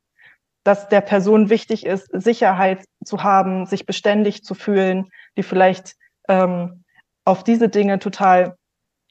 Dass 0.63 0.89
der 0.89 1.01
Person 1.01 1.49
wichtig 1.49 1.85
ist, 1.85 2.09
Sicherheit 2.11 2.85
zu 3.03 3.23
haben, 3.23 3.67
sich 3.67 3.85
beständig 3.85 4.43
zu 4.43 4.55
fühlen, 4.55 5.11
die 5.37 5.43
vielleicht 5.43 5.95
ähm, 6.27 6.83
auf 7.23 7.43
diese 7.43 7.69
Dinge 7.69 7.99
total 7.99 8.55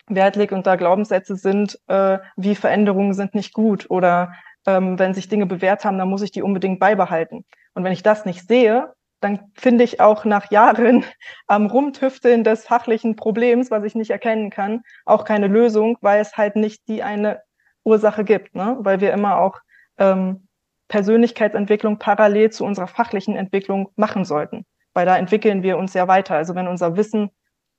Wert 0.08 0.36
legt 0.36 0.52
und 0.52 0.66
da 0.66 0.76
Glaubenssätze 0.76 1.36
sind, 1.36 1.78
äh, 1.86 2.18
wie 2.36 2.54
Veränderungen 2.54 3.14
sind 3.14 3.34
nicht 3.34 3.54
gut 3.54 3.88
oder 3.88 4.32
ähm, 4.66 4.98
wenn 4.98 5.14
sich 5.14 5.28
Dinge 5.28 5.46
bewährt 5.46 5.84
haben, 5.84 5.98
dann 5.98 6.08
muss 6.08 6.22
ich 6.22 6.32
die 6.32 6.42
unbedingt 6.42 6.80
beibehalten. 6.80 7.44
Und 7.74 7.84
wenn 7.84 7.92
ich 7.92 8.02
das 8.02 8.24
nicht 8.24 8.46
sehe, 8.46 8.92
dann 9.25 9.50
finde 9.54 9.85
ich 9.85 10.00
auch 10.00 10.25
nach 10.25 10.50
Jahren 10.50 11.04
am 11.47 11.66
Rumtüfteln 11.66 12.45
des 12.45 12.66
fachlichen 12.66 13.16
Problems, 13.16 13.71
was 13.71 13.85
ich 13.85 13.95
nicht 13.95 14.11
erkennen 14.11 14.50
kann, 14.50 14.83
auch 15.07 15.25
keine 15.25 15.47
Lösung, 15.47 15.97
weil 16.02 16.21
es 16.21 16.37
halt 16.37 16.57
nicht 16.57 16.87
die 16.88 17.02
eine 17.02 17.43
Ursache 17.85 18.25
gibt, 18.25 18.54
ne? 18.54 18.76
weil 18.81 19.00
wir 19.00 19.12
immer 19.12 19.38
auch 19.40 19.61
ähm, 19.99 20.47
Persönlichkeitsentwicklung 20.88 21.99
parallel 21.99 22.50
zu 22.50 22.64
unserer 22.64 22.87
fachlichen 22.87 23.37
Entwicklung 23.37 23.90
machen 23.97 24.25
sollten, 24.25 24.66
weil 24.93 25.07
da 25.07 25.16
entwickeln 25.16 25.62
wir 25.62 25.78
uns 25.78 25.95
ja 25.95 26.07
weiter. 26.07 26.35
Also 26.37 26.54
wenn 26.54 26.69
unser 26.69 26.97
Wissen 26.97 27.31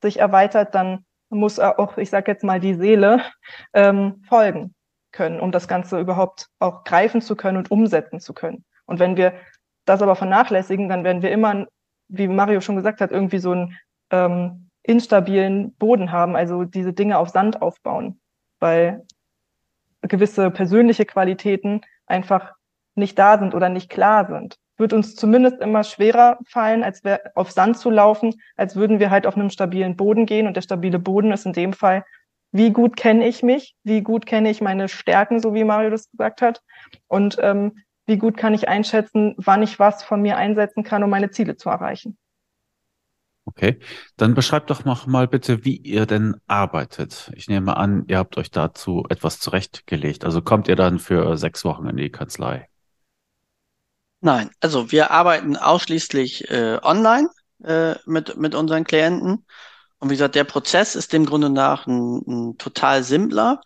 sich 0.01 0.19
erweitert, 0.19 0.73
dann 0.73 1.05
muss 1.29 1.59
auch, 1.59 1.97
ich 1.97 2.09
sage 2.09 2.31
jetzt 2.31 2.43
mal, 2.43 2.59
die 2.59 2.73
Seele 2.73 3.21
ähm, 3.73 4.23
folgen 4.27 4.73
können, 5.11 5.39
um 5.39 5.51
das 5.51 5.67
Ganze 5.67 5.99
überhaupt 5.99 6.47
auch 6.59 6.83
greifen 6.83 7.21
zu 7.21 7.35
können 7.35 7.57
und 7.57 7.71
umsetzen 7.71 8.19
zu 8.19 8.33
können. 8.33 8.65
Und 8.85 8.99
wenn 8.99 9.17
wir 9.17 9.33
das 9.85 10.01
aber 10.01 10.15
vernachlässigen, 10.15 10.89
dann 10.89 11.03
werden 11.03 11.21
wir 11.21 11.31
immer, 11.31 11.67
wie 12.07 12.27
Mario 12.27 12.61
schon 12.61 12.75
gesagt 12.75 13.01
hat, 13.01 13.11
irgendwie 13.11 13.39
so 13.39 13.51
einen 13.51 13.77
ähm, 14.11 14.69
instabilen 14.83 15.73
Boden 15.75 16.11
haben, 16.11 16.35
also 16.35 16.63
diese 16.63 16.93
Dinge 16.93 17.17
auf 17.17 17.29
Sand 17.29 17.61
aufbauen, 17.61 18.19
weil 18.59 19.05
gewisse 20.01 20.51
persönliche 20.51 21.05
Qualitäten 21.05 21.81
einfach 22.05 22.53
nicht 22.93 23.17
da 23.17 23.37
sind 23.37 23.55
oder 23.55 23.69
nicht 23.69 23.89
klar 23.89 24.27
sind 24.27 24.57
wird 24.77 24.93
uns 24.93 25.15
zumindest 25.15 25.61
immer 25.61 25.83
schwerer 25.83 26.39
fallen, 26.45 26.83
als 26.83 27.03
wär, 27.03 27.31
auf 27.35 27.51
Sand 27.51 27.77
zu 27.77 27.89
laufen, 27.89 28.35
als 28.55 28.75
würden 28.75 28.99
wir 28.99 29.09
halt 29.09 29.25
auf 29.27 29.35
einem 29.35 29.49
stabilen 29.49 29.95
Boden 29.95 30.25
gehen. 30.25 30.47
Und 30.47 30.55
der 30.55 30.61
stabile 30.61 30.99
Boden 30.99 31.31
ist 31.31 31.45
in 31.45 31.53
dem 31.53 31.73
Fall, 31.73 32.03
wie 32.51 32.71
gut 32.71 32.95
kenne 32.95 33.27
ich 33.27 33.43
mich, 33.43 33.75
wie 33.83 34.01
gut 34.01 34.25
kenne 34.25 34.49
ich 34.49 34.61
meine 34.61 34.87
Stärken, 34.87 35.39
so 35.39 35.53
wie 35.53 35.63
Mario 35.63 35.89
das 35.89 36.09
gesagt 36.11 36.41
hat, 36.41 36.61
und 37.07 37.37
ähm, 37.41 37.79
wie 38.05 38.17
gut 38.17 38.37
kann 38.37 38.53
ich 38.53 38.67
einschätzen, 38.67 39.35
wann 39.37 39.63
ich 39.63 39.79
was 39.79 40.03
von 40.03 40.21
mir 40.21 40.37
einsetzen 40.37 40.83
kann, 40.83 41.03
um 41.03 41.09
meine 41.09 41.31
Ziele 41.31 41.57
zu 41.57 41.69
erreichen. 41.69 42.17
Okay, 43.47 43.79
dann 44.17 44.33
beschreibt 44.33 44.71
doch 44.71 44.85
noch 44.85 45.05
mal 45.05 45.27
bitte, 45.27 45.63
wie 45.65 45.77
ihr 45.77 46.07
denn 46.07 46.35
arbeitet. 46.47 47.31
Ich 47.35 47.47
nehme 47.47 47.77
an, 47.77 48.05
ihr 48.07 48.17
habt 48.17 48.37
euch 48.37 48.49
dazu 48.49 49.05
etwas 49.09 49.39
zurechtgelegt. 49.39 50.25
Also 50.25 50.41
kommt 50.41 50.67
ihr 50.67 50.75
dann 50.75 50.97
für 50.97 51.37
sechs 51.37 51.63
Wochen 51.63 51.87
in 51.87 51.97
die 51.97 52.09
Kanzlei? 52.09 52.67
Nein, 54.21 54.49
also 54.61 54.91
wir 54.91 55.11
arbeiten 55.11 55.55
ausschließlich 55.57 56.49
äh, 56.49 56.79
online 56.81 57.29
äh, 57.63 57.93
mit, 58.07 58.35
mit 58.37 58.55
unseren 58.55 58.83
Klienten. 58.83 59.45
Und 59.99 60.09
wie 60.09 60.15
gesagt, 60.15 60.33
der 60.33 60.43
Prozess 60.43 60.95
ist 60.95 61.13
dem 61.13 61.27
Grunde 61.27 61.51
nach 61.51 61.85
ein, 61.85 62.23
ein 62.27 62.57
total 62.57 63.03
simpler. 63.03 63.61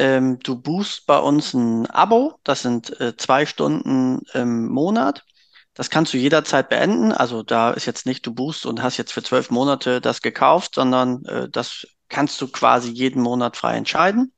Ähm, 0.00 0.38
du 0.38 0.56
buchst 0.56 1.04
bei 1.04 1.18
uns 1.18 1.52
ein 1.52 1.84
Abo, 1.90 2.38
das 2.42 2.62
sind 2.62 2.98
äh, 3.02 3.18
zwei 3.18 3.44
Stunden 3.44 4.22
im 4.32 4.66
Monat. 4.68 5.26
Das 5.74 5.90
kannst 5.90 6.14
du 6.14 6.16
jederzeit 6.16 6.70
beenden. 6.70 7.12
Also 7.12 7.42
da 7.42 7.72
ist 7.72 7.84
jetzt 7.84 8.06
nicht, 8.06 8.24
du 8.24 8.32
buchst 8.32 8.64
und 8.64 8.82
hast 8.82 8.96
jetzt 8.96 9.12
für 9.12 9.22
zwölf 9.22 9.50
Monate 9.50 10.00
das 10.00 10.22
gekauft, 10.22 10.76
sondern 10.76 11.22
äh, 11.26 11.50
das 11.50 11.86
kannst 12.08 12.40
du 12.40 12.48
quasi 12.48 12.90
jeden 12.90 13.20
Monat 13.22 13.58
frei 13.58 13.76
entscheiden. 13.76 14.32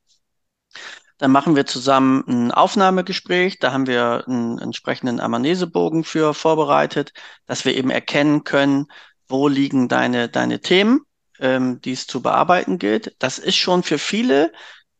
Dann 1.17 1.31
machen 1.31 1.55
wir 1.55 1.65
zusammen 1.65 2.25
ein 2.27 2.51
Aufnahmegespräch. 2.51 3.59
Da 3.59 3.71
haben 3.71 3.87
wir 3.87 4.25
einen 4.27 4.59
entsprechenden 4.59 5.21
Amnesebogen 5.21 6.03
für 6.03 6.33
vorbereitet, 6.33 7.13
dass 7.45 7.63
wir 7.63 7.73
eben 7.75 7.89
erkennen 7.89 8.43
können, 8.43 8.87
wo 9.29 9.47
liegen 9.47 9.87
deine, 9.87 10.27
deine 10.27 10.59
Themen, 10.59 11.05
ähm, 11.39 11.79
die 11.79 11.93
es 11.93 12.05
zu 12.05 12.21
bearbeiten 12.21 12.79
gilt. 12.79 13.15
Das 13.19 13.39
ist 13.39 13.55
schon 13.55 13.83
für 13.83 13.97
viele 13.97 14.51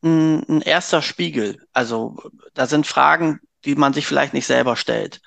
ein, 0.04 0.44
ein 0.48 0.62
erster 0.62 1.02
Spiegel. 1.02 1.66
Also 1.72 2.18
da 2.54 2.68
sind 2.68 2.88
Fragen, 2.88 3.40
die 3.66 3.76
man 3.76 3.94
sich 3.94 4.06
vielleicht 4.06 4.34
nicht 4.34 4.48
selber 4.48 4.76
stellt. 4.76 5.22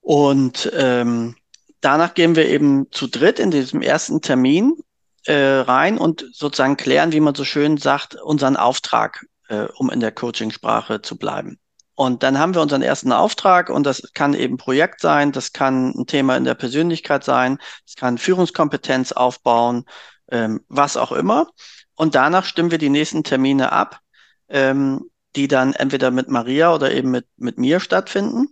Und 0.00 0.70
ähm, 0.74 1.36
danach 1.80 2.14
gehen 2.14 2.36
wir 2.36 2.48
eben 2.48 2.90
zu 2.92 3.06
dritt 3.06 3.38
in 3.38 3.50
diesem 3.50 3.82
ersten 3.82 4.20
Termin 4.20 4.76
äh, 5.24 5.34
rein 5.34 5.98
und 5.98 6.24
sozusagen 6.32 6.76
klären, 6.76 7.12
wie 7.12 7.20
man 7.20 7.34
so 7.34 7.44
schön 7.44 7.76
sagt, 7.76 8.14
unseren 8.14 8.56
Auftrag 8.56 9.26
äh, 9.48 9.66
um 9.76 9.90
in 9.90 10.00
der 10.00 10.12
Coachingsprache 10.12 11.02
zu 11.02 11.16
bleiben. 11.16 11.58
Und 11.94 12.22
dann 12.22 12.38
haben 12.38 12.54
wir 12.54 12.60
unseren 12.60 12.82
ersten 12.82 13.10
Auftrag 13.10 13.70
und 13.70 13.84
das 13.84 14.10
kann 14.12 14.34
eben 14.34 14.58
Projekt 14.58 15.00
sein, 15.00 15.32
das 15.32 15.52
kann 15.52 15.94
ein 15.96 16.06
Thema 16.06 16.36
in 16.36 16.44
der 16.44 16.54
Persönlichkeit 16.54 17.24
sein, 17.24 17.58
es 17.86 17.94
kann 17.94 18.18
Führungskompetenz 18.18 19.12
aufbauen, 19.12 19.84
ähm, 20.30 20.60
was 20.68 20.98
auch 20.98 21.12
immer. 21.12 21.48
Und 21.96 22.14
danach 22.14 22.44
stimmen 22.44 22.70
wir 22.70 22.78
die 22.78 22.90
nächsten 22.90 23.24
Termine 23.24 23.72
ab, 23.72 24.00
ähm, 24.48 25.10
die 25.34 25.48
dann 25.48 25.72
entweder 25.72 26.10
mit 26.10 26.28
Maria 26.28 26.74
oder 26.74 26.92
eben 26.92 27.10
mit, 27.10 27.26
mit 27.36 27.58
mir 27.58 27.80
stattfinden, 27.80 28.48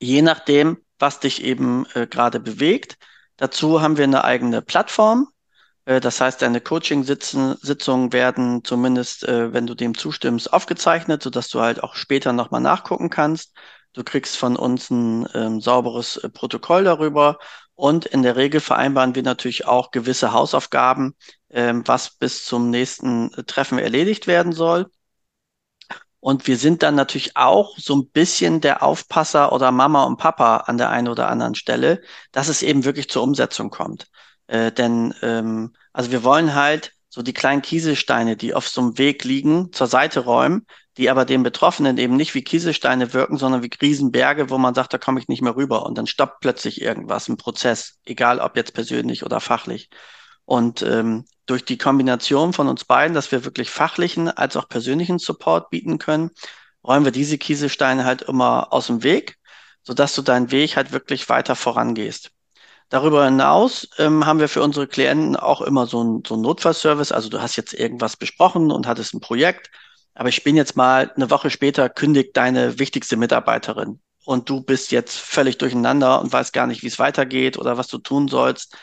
je 0.00 0.22
nachdem, 0.22 0.78
was 0.98 1.20
dich 1.20 1.42
eben 1.42 1.86
äh, 1.94 2.06
gerade 2.06 2.40
bewegt. 2.40 2.98
Dazu 3.36 3.80
haben 3.80 3.96
wir 3.96 4.04
eine 4.04 4.24
eigene 4.24 4.62
Plattform, 4.62 5.28
äh, 5.88 6.00
das 6.00 6.20
heißt, 6.20 6.42
deine 6.42 6.60
Coaching-Sitzungen 6.60 8.12
werden 8.12 8.62
zumindest, 8.62 9.24
äh, 9.24 9.52
wenn 9.54 9.66
du 9.66 9.74
dem 9.74 9.96
zustimmst, 9.96 10.52
aufgezeichnet, 10.52 11.22
sodass 11.22 11.48
du 11.48 11.60
halt 11.60 11.82
auch 11.82 11.94
später 11.94 12.32
nochmal 12.34 12.60
nachgucken 12.60 13.08
kannst. 13.10 13.54
Du 13.94 14.04
kriegst 14.04 14.36
von 14.36 14.56
uns 14.56 14.90
ein 14.90 15.26
ähm, 15.34 15.60
sauberes 15.62 16.18
äh, 16.18 16.28
Protokoll 16.28 16.84
darüber 16.84 17.38
und 17.78 18.06
in 18.06 18.24
der 18.24 18.34
Regel 18.34 18.60
vereinbaren 18.60 19.14
wir 19.14 19.22
natürlich 19.22 19.66
auch 19.68 19.92
gewisse 19.92 20.32
Hausaufgaben, 20.32 21.14
ähm, 21.48 21.86
was 21.86 22.10
bis 22.10 22.44
zum 22.44 22.70
nächsten 22.70 23.30
Treffen 23.46 23.78
erledigt 23.78 24.26
werden 24.26 24.52
soll. 24.52 24.90
Und 26.18 26.48
wir 26.48 26.56
sind 26.58 26.82
dann 26.82 26.96
natürlich 26.96 27.36
auch 27.36 27.78
so 27.78 27.94
ein 27.94 28.08
bisschen 28.08 28.60
der 28.60 28.82
Aufpasser 28.82 29.52
oder 29.52 29.70
Mama 29.70 30.02
und 30.02 30.16
Papa 30.16 30.56
an 30.66 30.76
der 30.76 30.90
einen 30.90 31.06
oder 31.06 31.28
anderen 31.28 31.54
Stelle, 31.54 32.02
dass 32.32 32.48
es 32.48 32.62
eben 32.62 32.84
wirklich 32.84 33.08
zur 33.10 33.22
Umsetzung 33.22 33.70
kommt. 33.70 34.08
Äh, 34.48 34.72
denn 34.72 35.14
ähm, 35.22 35.72
also 35.92 36.10
wir 36.10 36.24
wollen 36.24 36.56
halt 36.56 36.94
so 37.08 37.22
die 37.22 37.32
kleinen 37.32 37.62
Kieselsteine, 37.62 38.36
die 38.36 38.54
auf 38.54 38.66
so 38.68 38.80
einem 38.80 38.98
Weg 38.98 39.22
liegen, 39.22 39.72
zur 39.72 39.86
Seite 39.86 40.24
räumen, 40.24 40.66
die 40.98 41.10
aber 41.10 41.24
den 41.24 41.44
Betroffenen 41.44 41.96
eben 41.96 42.16
nicht 42.16 42.34
wie 42.34 42.42
Kieselsteine 42.42 43.14
wirken, 43.14 43.38
sondern 43.38 43.62
wie 43.62 43.70
Riesenberge, 43.80 44.50
wo 44.50 44.58
man 44.58 44.74
sagt, 44.74 44.92
da 44.92 44.98
komme 44.98 45.20
ich 45.20 45.28
nicht 45.28 45.42
mehr 45.42 45.56
rüber. 45.56 45.86
Und 45.86 45.96
dann 45.96 46.08
stoppt 46.08 46.40
plötzlich 46.40 46.82
irgendwas, 46.82 47.28
ein 47.28 47.36
Prozess, 47.36 47.98
egal 48.04 48.40
ob 48.40 48.56
jetzt 48.56 48.74
persönlich 48.74 49.24
oder 49.24 49.40
fachlich. 49.40 49.88
Und 50.44 50.82
ähm, 50.82 51.24
durch 51.46 51.64
die 51.64 51.78
Kombination 51.78 52.52
von 52.52 52.68
uns 52.68 52.84
beiden, 52.84 53.14
dass 53.14 53.30
wir 53.30 53.44
wirklich 53.44 53.70
fachlichen 53.70 54.28
als 54.28 54.56
auch 54.56 54.68
persönlichen 54.68 55.20
Support 55.20 55.70
bieten 55.70 55.98
können, 55.98 56.30
räumen 56.84 57.04
wir 57.04 57.12
diese 57.12 57.38
Kieselsteine 57.38 58.04
halt 58.04 58.22
immer 58.22 58.72
aus 58.72 58.88
dem 58.88 59.04
Weg, 59.04 59.36
sodass 59.84 60.14
du 60.14 60.22
deinen 60.22 60.50
Weg 60.50 60.76
halt 60.76 60.90
wirklich 60.90 61.28
weiter 61.28 61.54
vorangehst. 61.54 62.32
Darüber 62.88 63.24
hinaus 63.24 63.88
ähm, 63.98 64.26
haben 64.26 64.40
wir 64.40 64.48
für 64.48 64.62
unsere 64.62 64.88
Klienten 64.88 65.36
auch 65.36 65.60
immer 65.60 65.86
so 65.86 66.00
einen 66.00 66.22
so 66.26 66.36
Notfallservice. 66.36 67.12
Also 67.12 67.28
du 67.28 67.40
hast 67.40 67.56
jetzt 67.56 67.74
irgendwas 67.74 68.16
besprochen 68.16 68.72
und 68.72 68.86
hattest 68.86 69.14
ein 69.14 69.20
Projekt, 69.20 69.70
aber 70.18 70.30
ich 70.30 70.42
bin 70.42 70.56
jetzt 70.56 70.76
mal 70.76 71.12
eine 71.14 71.30
Woche 71.30 71.48
später 71.48 71.88
kündigt 71.88 72.36
deine 72.36 72.80
wichtigste 72.80 73.16
Mitarbeiterin 73.16 74.00
und 74.24 74.50
du 74.50 74.60
bist 74.60 74.90
jetzt 74.90 75.16
völlig 75.16 75.58
durcheinander 75.58 76.20
und 76.20 76.32
weißt 76.32 76.52
gar 76.52 76.66
nicht, 76.66 76.82
wie 76.82 76.88
es 76.88 76.98
weitergeht 76.98 77.56
oder 77.56 77.78
was 77.78 77.86
du 77.86 77.98
tun 77.98 78.26
sollst. 78.26 78.76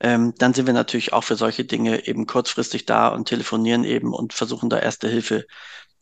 Ähm, 0.00 0.32
dann 0.38 0.54
sind 0.54 0.66
wir 0.66 0.72
natürlich 0.72 1.12
auch 1.12 1.24
für 1.24 1.36
solche 1.36 1.66
Dinge 1.66 2.06
eben 2.06 2.26
kurzfristig 2.26 2.86
da 2.86 3.08
und 3.08 3.28
telefonieren 3.28 3.84
eben 3.84 4.14
und 4.14 4.32
versuchen 4.32 4.70
da 4.70 4.78
erste 4.78 5.08
Hilfe 5.08 5.46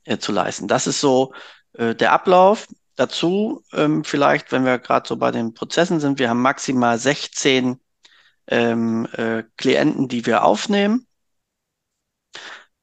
äh, 0.05 0.19
zu 0.19 0.31
leisten. 0.31 0.69
Das 0.69 0.87
ist 0.87 1.01
so 1.01 1.33
äh, 1.73 1.97
der 1.97 2.13
Ablauf. 2.13 2.69
Dazu 2.95 3.65
ähm, 3.73 4.05
vielleicht, 4.05 4.53
wenn 4.53 4.65
wir 4.65 4.79
gerade 4.79 5.09
so 5.09 5.17
bei 5.17 5.33
den 5.33 5.53
Prozessen 5.53 5.99
sind, 5.99 6.21
wir 6.21 6.31
haben 6.31 6.43
maximal 6.43 6.97
16 6.97 7.81
ähm, 8.47 9.09
äh, 9.15 9.43
Klienten, 9.57 10.07
die 10.07 10.27
wir 10.27 10.45
aufnehmen. 10.45 11.09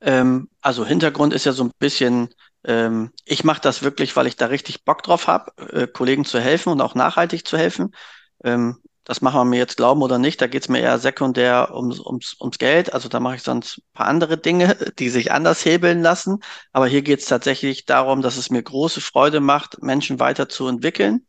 Ähm, 0.04 0.50
also 0.62 0.86
Hintergrund 0.86 1.34
ist 1.34 1.46
ja 1.46 1.54
so 1.54 1.63
ein 1.63 1.72
bisschen, 1.80 2.30
ähm, 2.66 3.12
ich 3.26 3.44
mache 3.44 3.62
das 3.62 3.84
wirklich, 3.84 4.16
weil 4.16 4.28
ich 4.28 4.36
da 4.36 4.48
richtig 4.48 4.84
Bock 4.86 5.02
drauf 5.04 5.28
habe, 5.28 5.52
äh, 5.72 5.88
Kollegen 5.88 6.26
zu 6.26 6.39
helfen 6.39 6.70
und 6.70 6.82
auch 6.82 6.94
nachhaltig 6.96 7.48
zu 7.48 7.58
helfen. 7.58 7.96
Ähm, 8.44 8.78
das 9.06 9.22
machen 9.22 9.39
wir 9.39 9.46
mir 9.46 9.58
jetzt 9.58 9.78
glauben 9.78 10.02
oder 10.02 10.18
nicht, 10.18 10.42
da 10.42 10.48
geht 10.48 10.63
es 10.63 10.70
mir 10.70 10.80
eher 10.80 10.98
sekundär 11.00 11.74
ums, 11.74 12.00
ums, 12.00 12.36
ums 12.39 12.58
Geld. 12.58 12.94
Also 12.94 13.10
da 13.10 13.20
mache 13.20 13.36
ich 13.36 13.44
sonst 13.44 13.80
ein 13.80 13.84
paar 13.94 14.08
andere 14.08 14.38
Dinge, 14.38 14.76
die 15.00 15.10
sich 15.10 15.32
anders 15.32 15.66
hebeln 15.66 16.02
lassen. 16.02 16.39
Aber 16.74 16.88
hier 16.88 17.02
geht 17.02 17.20
es 17.20 17.26
tatsächlich 17.28 17.86
darum, 17.86 18.22
dass 18.22 18.38
es 18.38 18.50
mir 18.50 18.63
große 18.63 19.02
Freude 19.02 19.39
macht, 19.39 19.82
Menschen 19.82 20.20
weiterzuentwickeln. 20.20 21.26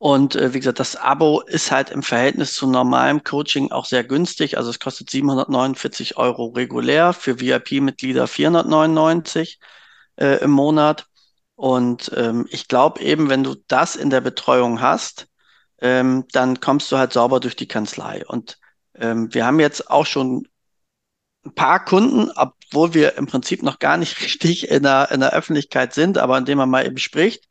Und 0.00 0.34
äh, 0.34 0.54
wie 0.54 0.60
gesagt, 0.60 0.80
das 0.80 0.96
Abo 0.96 1.42
ist 1.42 1.70
halt 1.70 1.90
im 1.90 2.02
Verhältnis 2.02 2.54
zu 2.54 2.66
normalem 2.66 3.22
Coaching 3.22 3.70
auch 3.70 3.84
sehr 3.84 4.02
günstig. 4.02 4.56
Also 4.56 4.70
es 4.70 4.78
kostet 4.80 5.10
749 5.10 6.16
Euro 6.16 6.46
regulär, 6.46 7.12
für 7.12 7.38
VIP-Mitglieder 7.38 8.26
499 8.26 9.60
äh, 10.16 10.42
im 10.42 10.52
Monat. 10.52 11.06
Und 11.54 12.12
ähm, 12.16 12.46
ich 12.50 12.66
glaube 12.66 13.02
eben, 13.02 13.28
wenn 13.28 13.44
du 13.44 13.56
das 13.68 13.94
in 13.94 14.08
der 14.08 14.22
Betreuung 14.22 14.80
hast, 14.80 15.26
ähm, 15.82 16.24
dann 16.32 16.60
kommst 16.60 16.90
du 16.90 16.96
halt 16.96 17.12
sauber 17.12 17.38
durch 17.38 17.56
die 17.56 17.68
Kanzlei. 17.68 18.24
Und 18.26 18.56
ähm, 18.94 19.34
wir 19.34 19.44
haben 19.44 19.60
jetzt 19.60 19.90
auch 19.90 20.06
schon 20.06 20.48
ein 21.44 21.54
paar 21.54 21.84
Kunden, 21.84 22.30
obwohl 22.36 22.94
wir 22.94 23.18
im 23.18 23.26
Prinzip 23.26 23.62
noch 23.62 23.78
gar 23.78 23.98
nicht 23.98 24.18
richtig 24.22 24.70
in 24.70 24.82
der, 24.82 25.10
in 25.10 25.20
der 25.20 25.34
Öffentlichkeit 25.34 25.92
sind, 25.92 26.16
aber 26.16 26.38
indem 26.38 26.56
man 26.56 26.70
mal 26.70 26.86
eben 26.86 26.96
spricht. 26.96 27.48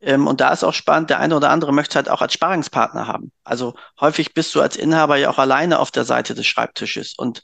Ähm, 0.00 0.26
und 0.26 0.40
da 0.40 0.52
ist 0.52 0.64
auch 0.64 0.74
spannend, 0.74 1.10
der 1.10 1.20
eine 1.20 1.36
oder 1.36 1.50
andere 1.50 1.72
möchte 1.72 1.96
halt 1.96 2.08
auch 2.08 2.22
als 2.22 2.32
Sparringspartner 2.34 3.06
haben. 3.06 3.32
Also 3.44 3.74
häufig 4.00 4.34
bist 4.34 4.54
du 4.54 4.60
als 4.60 4.76
Inhaber 4.76 5.16
ja 5.16 5.30
auch 5.30 5.38
alleine 5.38 5.78
auf 5.78 5.90
der 5.90 6.04
Seite 6.04 6.34
des 6.34 6.46
Schreibtisches 6.46 7.14
und 7.16 7.42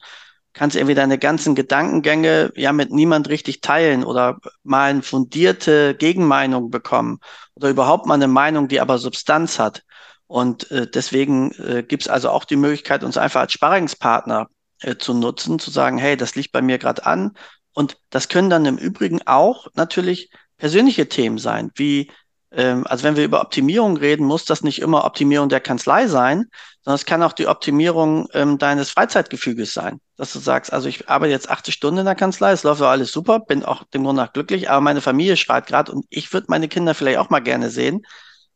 kannst 0.53 0.77
irgendwie 0.77 0.95
deine 0.95 1.19
ganzen 1.19 1.55
Gedankengänge 1.57 2.53
ja 2.55 2.73
mit 2.73 2.93
niemand 2.93 3.29
richtig 3.29 3.61
teilen 3.61 4.05
oder 4.05 4.39
mal 4.63 4.91
eine 4.91 5.03
fundierte 5.03 5.95
Gegenmeinung 5.97 6.71
bekommen 6.71 7.19
oder 7.55 7.71
überhaupt 7.71 8.07
mal 8.07 8.15
eine 8.15 8.29
Meinung, 8.29 8.69
die 8.69 8.81
aber 8.81 8.99
Substanz 8.99 9.59
hat. 9.59 9.83
Und 10.27 10.71
äh, 10.71 10.87
deswegen 10.89 11.51
äh, 11.53 11.83
gibt 11.83 12.05
es 12.05 12.09
also 12.09 12.31
auch 12.31 12.45
die 12.45 12.57
Möglichkeit, 12.57 13.05
uns 13.05 13.19
einfach 13.19 13.41
als 13.43 13.53
Sparringspartner 13.53 14.49
äh, 14.81 14.97
zu 14.97 15.13
nutzen, 15.13 15.59
zu 15.59 15.71
sagen, 15.71 15.99
hey, 15.99 16.17
das 16.17 16.37
liegt 16.37 16.53
bei 16.53 16.63
mir 16.63 16.79
gerade 16.79 17.05
an. 17.05 17.33
Und 17.75 17.99
das 18.11 18.29
können 18.29 18.49
dann 18.49 18.65
im 18.65 18.79
Übrigen 18.79 19.21
auch 19.27 19.67
natürlich 19.75 20.31
persönliche 20.57 21.09
Themen 21.09 21.39
sein, 21.39 21.73
wie 21.75 22.11
also 22.57 23.05
wenn 23.05 23.17
wir 23.17 23.25
über 23.25 23.41
Optimierung 23.41 23.97
reden, 23.97 24.27
muss 24.27 24.45
das 24.45 24.63
nicht 24.63 24.81
immer 24.81 25.05
Optimierung 25.05 25.49
der 25.49 25.61
Kanzlei 25.61 26.07
sein, 26.07 26.47
sondern 26.83 26.97
es 26.97 27.07
kann 27.07 27.23
auch 27.23 27.33
die 27.33 27.49
Optimierung 27.49 28.29
ähm, 28.33 28.59
deines 28.59 28.91
Freizeitgefüges 28.91 29.75
sein. 29.75 30.01
Dass 30.17 30.33
du 30.33 30.39
sagst, 30.39 30.73
also 30.73 30.89
ich 30.89 31.09
arbeite 31.09 31.33
jetzt 31.33 31.51
80 31.51 31.75
Stunden 31.75 32.01
in 32.01 32.05
der 32.07 32.15
Kanzlei, 32.15 32.53
es 32.53 32.63
läuft 32.63 32.83
alles 32.83 33.11
super, 33.11 33.41
bin 33.41 33.65
auch 33.65 33.85
dem 33.85 34.05
Grunde 34.05 34.23
nach 34.23 34.33
glücklich, 34.33 34.71
aber 34.71 34.81
meine 34.81 35.01
Familie 35.01 35.37
schreit 35.37 35.67
gerade 35.67 35.91
und 35.91 36.07
ich 36.11 36.33
würde 36.33 36.47
meine 36.49 36.69
Kinder 36.69 36.95
vielleicht 36.95 37.19
auch 37.19 37.31
mal 37.31 37.41
gerne 37.41 37.71
sehen. 37.71 38.07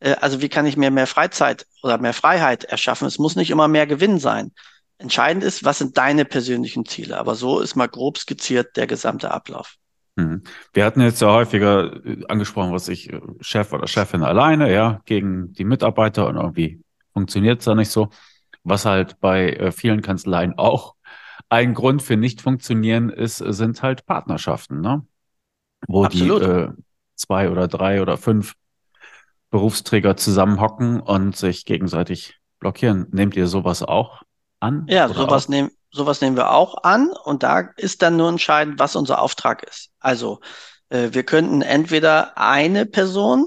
Äh, 0.00 0.16
also 0.20 0.40
wie 0.40 0.48
kann 0.48 0.66
ich 0.66 0.76
mir 0.76 0.90
mehr 0.90 1.06
Freizeit 1.06 1.66
oder 1.82 1.98
mehr 1.98 2.14
Freiheit 2.14 2.64
erschaffen? 2.64 3.08
Es 3.08 3.18
muss 3.18 3.36
nicht 3.36 3.50
immer 3.50 3.68
mehr 3.68 3.86
Gewinn 3.86 4.18
sein. 4.18 4.52
Entscheidend 4.98 5.44
ist, 5.44 5.64
was 5.64 5.78
sind 5.78 5.96
deine 5.96 6.24
persönlichen 6.24 6.84
Ziele? 6.84 7.18
Aber 7.18 7.34
so 7.36 7.60
ist 7.60 7.76
mal 7.76 7.88
grob 7.88 8.18
skizziert 8.18 8.76
der 8.76 8.86
gesamte 8.86 9.30
Ablauf. 9.30 9.77
Mhm. 10.18 10.42
Wir 10.72 10.84
hatten 10.84 11.00
jetzt 11.00 11.22
ja 11.22 11.28
häufiger 11.28 12.04
äh, 12.04 12.24
angesprochen, 12.28 12.72
was 12.72 12.88
ich 12.88 13.12
äh, 13.12 13.20
Chef 13.40 13.72
oder 13.72 13.86
Chefin 13.86 14.24
alleine, 14.24 14.72
ja, 14.72 15.00
gegen 15.04 15.52
die 15.52 15.64
Mitarbeiter 15.64 16.26
und 16.26 16.36
irgendwie 16.36 16.82
funktioniert 17.12 17.60
es 17.60 17.66
da 17.66 17.76
nicht 17.76 17.90
so. 17.90 18.08
Was 18.64 18.84
halt 18.84 19.20
bei 19.20 19.70
vielen 19.70 20.02
Kanzleien 20.02 20.58
auch 20.58 20.96
ein 21.48 21.72
Grund 21.72 22.02
für 22.02 22.16
nicht 22.16 22.42
funktionieren 22.42 23.08
ist, 23.08 23.38
sind 23.38 23.82
halt 23.82 24.04
Partnerschaften, 24.04 24.80
ne? 24.80 25.06
Wo 25.86 26.04
Absolut. 26.04 26.42
die 26.42 26.46
äh, 26.46 26.68
zwei 27.14 27.50
oder 27.50 27.68
drei 27.68 28.02
oder 28.02 28.16
fünf 28.18 28.56
Berufsträger 29.50 30.16
zusammenhocken 30.16 31.00
und 31.00 31.36
sich 31.36 31.64
gegenseitig 31.64 32.38
blockieren. 32.58 33.06
Nehmt 33.12 33.36
ihr 33.36 33.46
sowas 33.46 33.82
auch 33.82 34.22
an? 34.58 34.86
Ja, 34.88 35.08
sowas 35.08 35.48
nehmen, 35.48 35.70
sowas 35.90 36.20
nehmen 36.20 36.36
wir 36.36 36.50
auch 36.50 36.82
an 36.84 37.10
und 37.10 37.42
da 37.42 37.60
ist 37.76 38.02
dann 38.02 38.16
nur 38.16 38.28
entscheidend, 38.28 38.78
was 38.78 38.96
unser 38.96 39.20
Auftrag 39.20 39.62
ist. 39.62 39.90
Also 40.00 40.40
äh, 40.90 41.08
wir 41.12 41.24
könnten 41.24 41.62
entweder 41.62 42.36
eine 42.38 42.86
Person 42.86 43.46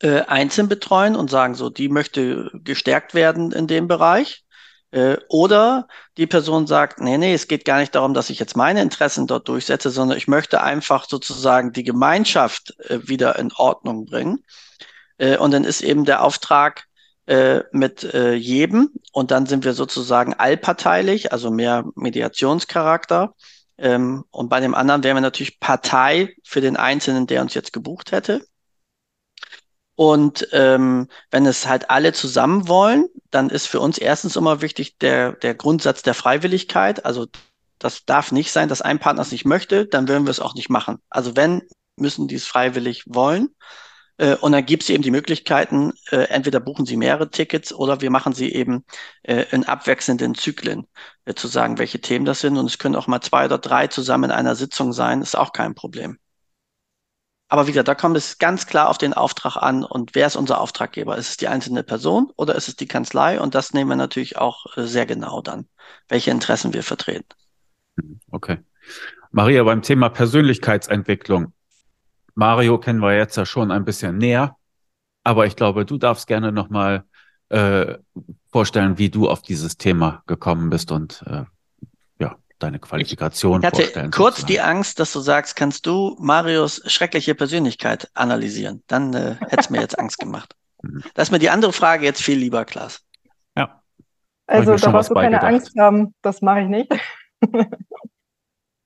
äh, 0.00 0.22
einzeln 0.22 0.68
betreuen 0.68 1.16
und 1.16 1.30
sagen, 1.30 1.54
so, 1.54 1.70
die 1.70 1.88
möchte 1.88 2.50
gestärkt 2.54 3.14
werden 3.14 3.52
in 3.52 3.66
dem 3.66 3.88
Bereich. 3.88 4.44
Äh, 4.92 5.18
oder 5.28 5.86
die 6.16 6.26
Person 6.26 6.66
sagt, 6.66 7.00
nee, 7.00 7.16
nee, 7.18 7.34
es 7.34 7.48
geht 7.48 7.64
gar 7.64 7.78
nicht 7.78 7.94
darum, 7.94 8.14
dass 8.14 8.30
ich 8.30 8.38
jetzt 8.38 8.56
meine 8.56 8.82
Interessen 8.82 9.26
dort 9.26 9.48
durchsetze, 9.48 9.90
sondern 9.90 10.18
ich 10.18 10.26
möchte 10.26 10.62
einfach 10.62 11.08
sozusagen 11.08 11.72
die 11.72 11.84
Gemeinschaft 11.84 12.74
äh, 12.88 12.98
wieder 13.08 13.38
in 13.38 13.52
Ordnung 13.52 14.06
bringen. 14.06 14.44
Äh, 15.18 15.36
und 15.36 15.52
dann 15.52 15.64
ist 15.64 15.82
eben 15.82 16.04
der 16.04 16.22
Auftrag 16.22 16.86
äh, 17.30 17.62
mit 17.70 18.02
äh, 18.12 18.34
jedem 18.34 18.90
und 19.12 19.30
dann 19.30 19.46
sind 19.46 19.64
wir 19.64 19.72
sozusagen 19.72 20.34
allparteilich, 20.34 21.32
also 21.32 21.52
mehr 21.52 21.84
Mediationscharakter. 21.94 23.36
Ähm, 23.78 24.24
und 24.32 24.48
bei 24.48 24.58
dem 24.58 24.74
anderen 24.74 25.04
wären 25.04 25.16
wir 25.16 25.20
natürlich 25.20 25.60
Partei 25.60 26.34
für 26.42 26.60
den 26.60 26.76
Einzelnen, 26.76 27.28
der 27.28 27.42
uns 27.42 27.54
jetzt 27.54 27.72
gebucht 27.72 28.10
hätte. 28.10 28.44
Und 29.94 30.48
ähm, 30.50 31.06
wenn 31.30 31.46
es 31.46 31.68
halt 31.68 31.88
alle 31.88 32.12
zusammen 32.12 32.66
wollen, 32.66 33.06
dann 33.30 33.48
ist 33.48 33.68
für 33.68 33.78
uns 33.78 33.98
erstens 33.98 34.34
immer 34.34 34.60
wichtig 34.60 34.98
der, 34.98 35.34
der 35.34 35.54
Grundsatz 35.54 36.02
der 36.02 36.14
Freiwilligkeit. 36.14 37.04
Also 37.04 37.26
das 37.78 38.04
darf 38.06 38.32
nicht 38.32 38.50
sein, 38.50 38.68
dass 38.68 38.82
ein 38.82 38.98
Partner 38.98 39.22
es 39.22 39.30
nicht 39.30 39.44
möchte, 39.44 39.86
dann 39.86 40.08
würden 40.08 40.26
wir 40.26 40.32
es 40.32 40.40
auch 40.40 40.54
nicht 40.54 40.68
machen. 40.68 40.98
Also 41.10 41.36
wenn, 41.36 41.62
müssen 41.94 42.26
die 42.26 42.34
es 42.34 42.46
freiwillig 42.46 43.04
wollen. 43.06 43.54
Äh, 44.20 44.36
und 44.36 44.52
dann 44.52 44.66
gibt 44.66 44.82
es 44.82 44.90
eben 44.90 45.02
die 45.02 45.10
Möglichkeiten, 45.10 45.94
äh, 46.10 46.24
entweder 46.28 46.60
buchen 46.60 46.84
Sie 46.84 46.96
mehrere 46.98 47.30
Tickets 47.30 47.72
oder 47.72 48.02
wir 48.02 48.10
machen 48.10 48.34
sie 48.34 48.52
eben 48.52 48.84
äh, 49.22 49.46
in 49.50 49.64
abwechselnden 49.64 50.34
Zyklen, 50.34 50.86
zu 51.36 51.48
sagen, 51.48 51.78
welche 51.78 52.00
Themen 52.00 52.26
das 52.26 52.40
sind. 52.40 52.58
Und 52.58 52.66
es 52.66 52.78
können 52.78 52.96
auch 52.96 53.06
mal 53.06 53.20
zwei 53.22 53.46
oder 53.46 53.58
drei 53.58 53.86
zusammen 53.86 54.24
in 54.24 54.30
einer 54.30 54.56
Sitzung 54.56 54.92
sein, 54.92 55.22
ist 55.22 55.38
auch 55.38 55.52
kein 55.52 55.74
Problem. 55.74 56.18
Aber 57.48 57.66
wie 57.66 57.72
gesagt, 57.72 57.88
da 57.88 57.94
kommt 57.94 58.16
es 58.16 58.38
ganz 58.38 58.66
klar 58.66 58.90
auf 58.90 58.98
den 58.98 59.14
Auftrag 59.14 59.56
an 59.56 59.84
und 59.84 60.14
wer 60.14 60.26
ist 60.26 60.36
unser 60.36 60.60
Auftraggeber? 60.60 61.16
Ist 61.16 61.30
es 61.30 61.36
die 61.36 61.48
einzelne 61.48 61.82
Person 61.82 62.30
oder 62.36 62.54
ist 62.54 62.68
es 62.68 62.76
die 62.76 62.86
Kanzlei? 62.86 63.40
Und 63.40 63.54
das 63.54 63.72
nehmen 63.72 63.90
wir 63.90 63.96
natürlich 63.96 64.36
auch 64.36 64.66
sehr 64.76 65.06
genau 65.06 65.40
dann, 65.40 65.66
welche 66.08 66.30
Interessen 66.30 66.74
wir 66.74 66.82
vertreten. 66.82 67.26
Okay. 68.30 68.58
Maria, 69.32 69.64
beim 69.64 69.82
Thema 69.82 70.10
Persönlichkeitsentwicklung, 70.10 71.52
Mario 72.40 72.78
kennen 72.78 73.00
wir 73.00 73.14
jetzt 73.14 73.36
ja 73.36 73.44
schon 73.44 73.70
ein 73.70 73.84
bisschen 73.84 74.16
näher, 74.16 74.56
aber 75.24 75.44
ich 75.44 75.56
glaube, 75.56 75.84
du 75.84 75.98
darfst 75.98 76.26
gerne 76.26 76.52
nochmal 76.52 77.04
äh, 77.50 77.98
vorstellen, 78.50 78.96
wie 78.96 79.10
du 79.10 79.28
auf 79.28 79.42
dieses 79.42 79.76
Thema 79.76 80.22
gekommen 80.26 80.70
bist 80.70 80.90
und 80.90 81.22
äh, 81.26 81.44
ja, 82.18 82.36
deine 82.58 82.78
Qualifikation 82.78 83.60
ich 83.60 83.66
hatte 83.66 83.82
vorstellen. 83.82 84.10
kurz 84.10 84.36
sozusagen. 84.36 84.52
die 84.54 84.60
Angst, 84.62 85.00
dass 85.00 85.12
du 85.12 85.20
sagst, 85.20 85.54
kannst 85.54 85.84
du 85.84 86.16
Marios 86.18 86.80
schreckliche 86.86 87.34
Persönlichkeit 87.34 88.10
analysieren? 88.14 88.82
Dann 88.86 89.12
äh, 89.12 89.36
hätte 89.40 89.60
es 89.60 89.68
mir 89.68 89.82
jetzt 89.82 89.98
Angst 89.98 90.18
gemacht. 90.18 90.56
Mhm. 90.82 91.04
Das 91.12 91.28
ist 91.28 91.32
mir 91.32 91.40
die 91.40 91.50
andere 91.50 91.74
Frage 91.74 92.06
jetzt 92.06 92.22
viel 92.22 92.38
lieber, 92.38 92.64
Klaas. 92.64 93.04
Ja. 93.54 93.82
Also 94.46 94.76
da 94.76 94.90
brauchst 94.90 95.10
du 95.10 95.14
keine 95.14 95.42
Angst 95.42 95.74
haben, 95.78 96.14
das 96.22 96.40
mache 96.40 96.62
ich 96.62 96.68
nicht. 96.68 96.90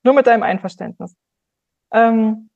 Nur 0.03 0.15
mit 0.15 0.27
deinem 0.27 0.43
Einverständnis. 0.43 1.15
Ähm, 1.93 2.51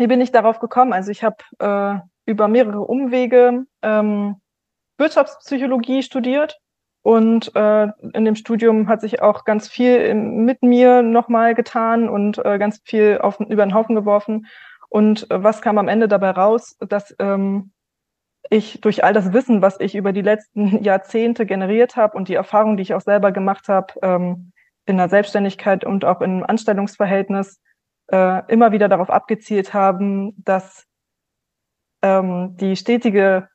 wie 0.00 0.06
bin 0.06 0.20
ich 0.22 0.32
darauf 0.32 0.60
gekommen? 0.60 0.94
Also 0.94 1.10
ich 1.10 1.22
habe 1.22 1.36
äh, 1.58 2.00
über 2.24 2.48
mehrere 2.48 2.80
Umwege 2.80 3.66
ähm, 3.82 4.36
Wirtschaftspsychologie 4.96 6.02
studiert 6.02 6.58
und 7.02 7.54
äh, 7.54 7.88
in 8.14 8.24
dem 8.24 8.34
Studium 8.34 8.88
hat 8.88 9.02
sich 9.02 9.20
auch 9.20 9.44
ganz 9.44 9.68
viel 9.68 10.14
mit 10.14 10.62
mir 10.62 11.02
nochmal 11.02 11.54
getan 11.54 12.08
und 12.08 12.38
äh, 12.44 12.58
ganz 12.58 12.80
viel 12.84 13.18
auf, 13.20 13.40
über 13.40 13.64
den 13.64 13.74
Haufen 13.74 13.94
geworfen. 13.94 14.46
Und 14.88 15.30
äh, 15.30 15.42
was 15.42 15.60
kam 15.60 15.76
am 15.76 15.88
Ende 15.88 16.08
dabei 16.08 16.30
raus, 16.30 16.76
dass 16.80 17.14
ähm, 17.18 17.72
ich 18.48 18.80
durch 18.80 19.04
all 19.04 19.12
das 19.12 19.34
Wissen, 19.34 19.60
was 19.60 19.78
ich 19.80 19.94
über 19.94 20.12
die 20.12 20.22
letzten 20.22 20.82
Jahrzehnte 20.82 21.44
generiert 21.44 21.96
habe 21.96 22.16
und 22.16 22.28
die 22.28 22.34
Erfahrung, 22.34 22.78
die 22.78 22.82
ich 22.82 22.94
auch 22.94 23.02
selber 23.02 23.32
gemacht 23.32 23.68
habe, 23.68 23.92
ähm, 24.02 24.52
in 24.86 24.96
der 24.96 25.10
Selbstständigkeit 25.10 25.84
und 25.84 26.06
auch 26.06 26.22
im 26.22 26.42
Anstellungsverhältnis, 26.42 27.60
äh, 28.12 28.42
immer 28.52 28.72
wieder 28.72 28.88
darauf 28.88 29.10
abgezielt 29.10 29.74
haben, 29.74 30.34
dass 30.44 30.86
ähm, 32.02 32.56
die 32.56 32.76
stetige, 32.76 33.48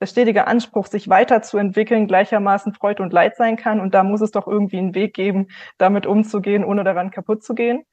der 0.00 0.06
stetige 0.06 0.46
Anspruch, 0.46 0.86
sich 0.86 1.08
weiterzuentwickeln, 1.08 2.08
gleichermaßen 2.08 2.74
Freude 2.74 3.02
und 3.02 3.12
Leid 3.12 3.36
sein 3.36 3.56
kann. 3.56 3.80
Und 3.80 3.94
da 3.94 4.02
muss 4.02 4.20
es 4.20 4.30
doch 4.30 4.46
irgendwie 4.46 4.78
einen 4.78 4.94
Weg 4.94 5.14
geben, 5.14 5.48
damit 5.78 6.06
umzugehen, 6.06 6.64
ohne 6.64 6.84
daran 6.84 7.10
kaputt 7.10 7.42
zu 7.44 7.54
gehen. 7.54 7.84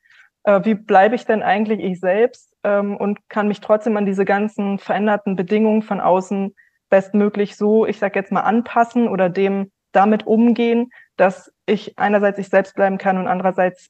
Äh, 0.44 0.62
wie 0.64 0.76
bleibe 0.76 1.16
ich 1.16 1.26
denn 1.26 1.44
eigentlich 1.44 1.80
ich 1.80 2.00
selbst 2.00 2.56
ähm, 2.64 2.98
und 2.98 3.30
kann 3.30 3.48
mich 3.48 3.62
trotzdem 3.62 3.98
an 3.98 4.06
diese 4.06 4.26
ganzen 4.26 4.80
veränderten 4.80 5.36
Bedingungen 5.36 5.84
von 5.84 6.00
außen 6.00 6.56
bestmöglich 6.90 7.56
so, 7.56 7.86
ich 7.86 8.00
sag 8.00 8.16
jetzt 8.16 8.32
mal, 8.32 8.42
anpassen 8.42 9.08
oder 9.08 9.30
dem 9.30 9.72
damit 9.92 10.26
umgehen, 10.26 10.92
dass 11.18 11.54
ich 11.66 11.98
einerseits 11.98 12.40
ich 12.40 12.50
selbst 12.50 12.76
bleiben 12.76 12.98
kann 12.98 13.18
und 13.18 13.28
andererseits 13.28 13.90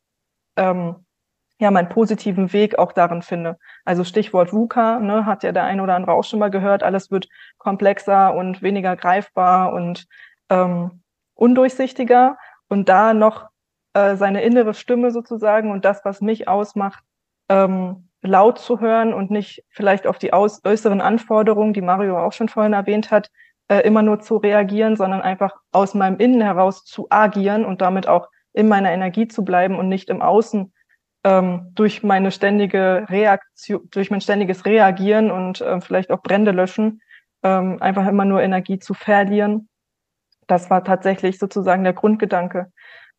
ähm, 0.58 1.06
ja 1.60 1.72
meinen 1.72 1.90
positiven 1.90 2.52
Weg 2.54 2.80
auch 2.80 2.94
darin 2.94 3.22
finde. 3.22 3.58
Also 3.86 4.04
Stichwort 4.04 4.54
VUCA, 4.54 5.00
ne, 5.00 5.26
hat 5.26 5.44
ja 5.44 5.52
der 5.52 5.66
eine 5.66 5.84
oder 5.84 5.96
andere 5.96 6.14
auch 6.14 6.24
schon 6.24 6.40
mal 6.40 6.50
gehört, 6.50 6.84
alles 6.84 7.12
wird 7.12 7.28
komplexer 7.58 8.34
und 8.34 8.62
weniger 8.62 8.96
greifbar 8.96 9.74
und 9.74 10.08
ähm, 10.50 11.04
undurchsichtiger 11.36 12.38
und 12.70 12.90
da 12.90 13.14
noch 13.14 13.48
äh, 13.94 14.16
seine 14.16 14.42
innere 14.42 14.74
Stimme 14.74 15.12
sozusagen 15.12 15.72
und 15.72 15.86
das, 15.86 16.04
was 16.06 16.22
mich 16.22 16.48
ausmacht, 16.48 17.04
ähm, 17.50 18.10
laut 18.22 18.60
zu 18.60 18.80
hören 18.80 19.14
und 19.14 19.32
nicht 19.32 19.64
vielleicht 19.70 20.08
auf 20.08 20.18
die 20.18 20.34
aus 20.34 20.64
äußeren 20.64 21.02
Anforderungen, 21.02 21.74
die 21.74 21.82
Mario 21.82 22.18
auch 22.20 22.34
schon 22.34 22.50
vorhin 22.50 22.74
erwähnt 22.74 23.12
hat, 23.12 23.30
äh, 23.68 23.80
immer 23.82 24.02
nur 24.02 24.20
zu 24.20 24.38
reagieren, 24.38 24.96
sondern 24.96 25.22
einfach 25.22 25.56
aus 25.72 25.94
meinem 25.94 26.18
Innen 26.20 26.42
heraus 26.42 26.86
zu 26.86 27.08
agieren 27.10 27.66
und 27.66 27.82
damit 27.82 28.08
auch 28.08 28.30
in 28.54 28.68
meiner 28.68 28.92
Energie 28.92 29.28
zu 29.28 29.44
bleiben 29.44 29.78
und 29.78 29.90
nicht 29.90 30.10
im 30.10 30.22
Außen 30.22 30.74
ähm, 31.24 31.72
durch 31.74 32.04
meine 32.04 32.32
ständige 32.32 33.06
Reaktion, 33.10 33.88
durch 33.92 34.12
mein 34.12 34.22
ständiges 34.22 34.66
Reagieren 34.66 35.32
und 35.32 35.62
äh, 35.62 35.82
vielleicht 35.82 36.12
auch 36.12 36.22
Brände 36.22 36.52
löschen, 36.52 37.02
ähm, 37.44 37.82
einfach 37.82 38.08
immer 38.08 38.26
nur 38.26 38.42
Energie 38.42 38.80
zu 38.80 38.94
verlieren. 38.94 39.68
Das 40.48 40.70
war 40.70 40.84
tatsächlich 40.84 41.38
sozusagen 41.38 41.84
der 41.84 41.94
Grundgedanke. 41.94 42.72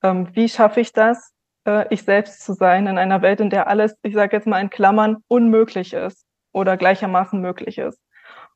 Ähm, 0.02 0.28
wie 0.34 0.48
schaffe 0.48 0.80
ich 0.80 0.92
das, 0.92 1.32
äh, 1.66 1.86
ich 1.90 2.02
selbst 2.02 2.44
zu 2.44 2.54
sein 2.54 2.86
in 2.86 2.98
einer 2.98 3.22
Welt, 3.22 3.40
in 3.40 3.50
der 3.50 3.68
alles, 3.68 3.94
ich 4.02 4.14
sage 4.14 4.36
jetzt 4.36 4.46
mal 4.46 4.60
in 4.60 4.70
Klammern, 4.70 5.18
unmöglich 5.28 5.92
ist 5.92 6.24
oder 6.52 6.76
gleichermaßen 6.76 7.40
möglich 7.40 7.78
ist? 7.78 8.00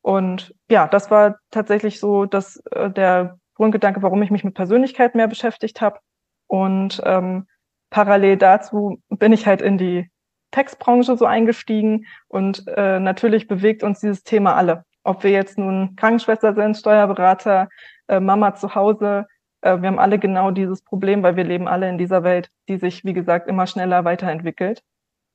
Und 0.00 0.54
ja, 0.70 0.87
das 0.87 1.11
war 1.11 1.38
tatsächlich 1.50 2.00
so 2.00 2.26
dass 2.26 2.57
äh, 2.72 2.90
der 2.90 3.38
Grundgedanke, 3.54 4.02
warum 4.02 4.22
ich 4.22 4.30
mich 4.30 4.44
mit 4.44 4.54
Persönlichkeit 4.54 5.14
mehr 5.14 5.28
beschäftigt 5.28 5.80
habe. 5.80 6.00
Und 6.46 7.00
ähm, 7.04 7.46
parallel 7.90 8.37
dazu 8.37 9.01
bin 9.09 9.33
ich 9.33 9.47
halt 9.47 9.62
in 9.62 9.79
die 9.79 10.11
Textbranche 10.51 11.16
so 11.16 11.27
eingestiegen 11.27 12.07
und 12.29 12.66
äh, 12.68 13.01
natürlich 13.01 13.49
bewegt 13.49 13.83
uns 13.83 14.01
dieses 14.01 14.23
Thema 14.23 14.55
alle. 14.55 14.85
Ob 15.03 15.25
wir 15.25 15.31
jetzt 15.31 15.59
nun 15.59 15.97
Krankenschwester 15.97 16.55
sind, 16.55 16.77
Steuerberater, 16.77 17.68
äh, 18.09 18.20
Mama 18.20 18.55
zu 18.55 18.75
Hause, 18.75 19.27
äh, 19.64 19.81
wir 19.81 19.88
haben 19.88 19.99
alle 19.99 20.18
genau 20.18 20.51
dieses 20.51 20.83
Problem, 20.83 21.23
weil 21.23 21.37
wir 21.37 21.44
leben 21.44 21.66
alle 21.66 21.88
in 21.88 21.99
dieser 21.99 22.23
Welt, 22.23 22.51
die 22.68 22.77
sich, 22.77 23.05
wie 23.05 23.14
gesagt, 23.14 23.49
immer 23.49 23.66
schneller 23.66 24.05
weiterentwickelt. 24.05 24.83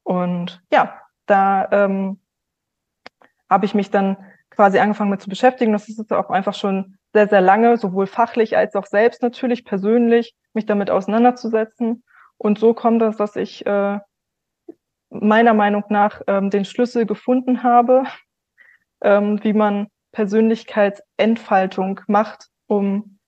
Und 0.03 0.61
ja, 0.71 1.01
da 1.25 1.67
ähm, 1.71 2.19
habe 3.49 3.65
ich 3.65 3.73
mich 3.73 3.91
dann 3.91 4.17
quasi 4.51 4.79
angefangen 4.79 5.09
mit 5.09 5.21
zu 5.21 5.29
beschäftigen. 5.29 5.73
Das 5.73 5.89
ist 5.89 6.11
auch 6.13 6.29
einfach 6.29 6.53
schon 6.53 6.97
sehr, 7.13 7.27
sehr 7.27 7.41
lange, 7.41 7.77
sowohl 7.77 8.07
fachlich 8.07 8.55
als 8.55 8.75
auch 8.75 8.85
selbst 8.85 9.21
natürlich, 9.21 9.65
persönlich, 9.65 10.35
mich 10.53 10.65
damit 10.65 10.91
auseinanderzusetzen. 10.91 12.03
Und 12.39 12.57
so 12.57 12.73
kommt 12.73 13.01
es, 13.01 13.17
dass 13.17 13.35
ich 13.35 13.65
äh, 13.65 13.99
meiner 15.09 15.53
Meinung 15.53 15.83
nach 15.89 16.21
ähm, 16.25 16.49
den 16.49 16.65
Schlüssel 16.65 17.05
gefunden 17.05 17.63
habe, 17.63 18.03
ähm, 19.01 19.43
wie 19.43 19.53
man 19.53 19.87
Persönlichkeitsentfaltung 20.13 22.01
macht, 22.07 22.47
um 22.67 23.19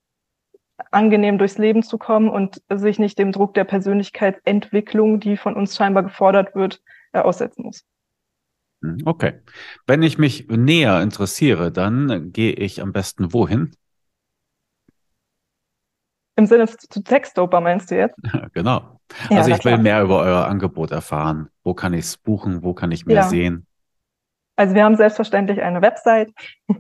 angenehm 0.92 1.38
durchs 1.38 1.58
Leben 1.58 1.84
zu 1.84 1.98
kommen 1.98 2.30
und 2.30 2.62
sich 2.74 3.00
nicht 3.00 3.20
dem 3.20 3.34
Druck 3.34 3.54
der 3.54 3.66
Persönlichkeitsentwicklung, 3.66 5.20
die 5.20 5.38
von 5.38 5.56
uns 5.56 5.76
scheinbar 5.76 6.04
gefordert 6.04 6.56
wird, 6.56 6.82
äh, 7.12 7.20
aussetzen 7.20 7.64
muss. 7.64 7.86
Hm, 8.82 9.00
okay. 9.06 9.42
Wenn 9.86 10.04
ich 10.04 10.18
mich 10.18 10.48
näher 10.48 11.02
interessiere, 11.02 11.72
dann 11.72 12.32
gehe 12.32 12.54
ich 12.54 12.82
am 12.82 12.94
besten 12.94 13.34
wohin? 13.34 13.76
Im 16.38 16.46
Sinne 16.46 16.66
zu 16.66 17.04
Textdoper 17.04 17.60
meinst 17.60 17.92
du 17.92 17.98
jetzt? 17.98 18.16
genau. 18.54 19.01
Ja, 19.30 19.38
also 19.38 19.52
ich 19.52 19.64
will 19.66 19.78
mehr 19.78 20.02
über 20.02 20.20
euer 20.20 20.48
Angebot 20.48 20.92
erfahren. 20.92 21.50
Wo 21.64 21.74
kann 21.74 21.94
ich 21.94 22.02
es 22.02 22.18
buchen? 22.18 22.64
Wo 22.64 22.74
kann 22.74 22.92
ich 22.92 23.06
mehr 23.06 23.18
ja. 23.18 23.24
sehen? 23.24 23.68
Also 24.56 24.76
wir 24.76 24.84
haben 24.84 24.96
selbstverständlich 24.96 25.62
eine 25.62 25.82
Website. 25.82 26.32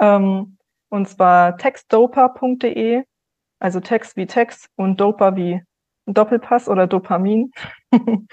ähm, 0.00 0.56
und 0.88 1.08
zwar 1.08 1.56
textdoper.de. 1.56 3.04
Also 3.58 3.80
Text 3.80 4.16
wie 4.16 4.26
Text 4.26 4.68
und 4.76 5.00
Dopa 5.00 5.36
wie 5.36 5.62
Doppelpass 6.06 6.68
oder 6.68 6.86
Dopamin. 6.86 7.52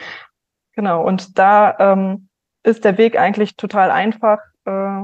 genau. 0.76 1.04
Und 1.06 1.38
da 1.38 1.76
ähm, 1.80 2.30
ist 2.64 2.86
der 2.86 2.98
Weg 2.98 3.18
eigentlich 3.18 3.56
total 3.56 3.92
einfach. 3.92 4.40
Äh, 4.66 5.04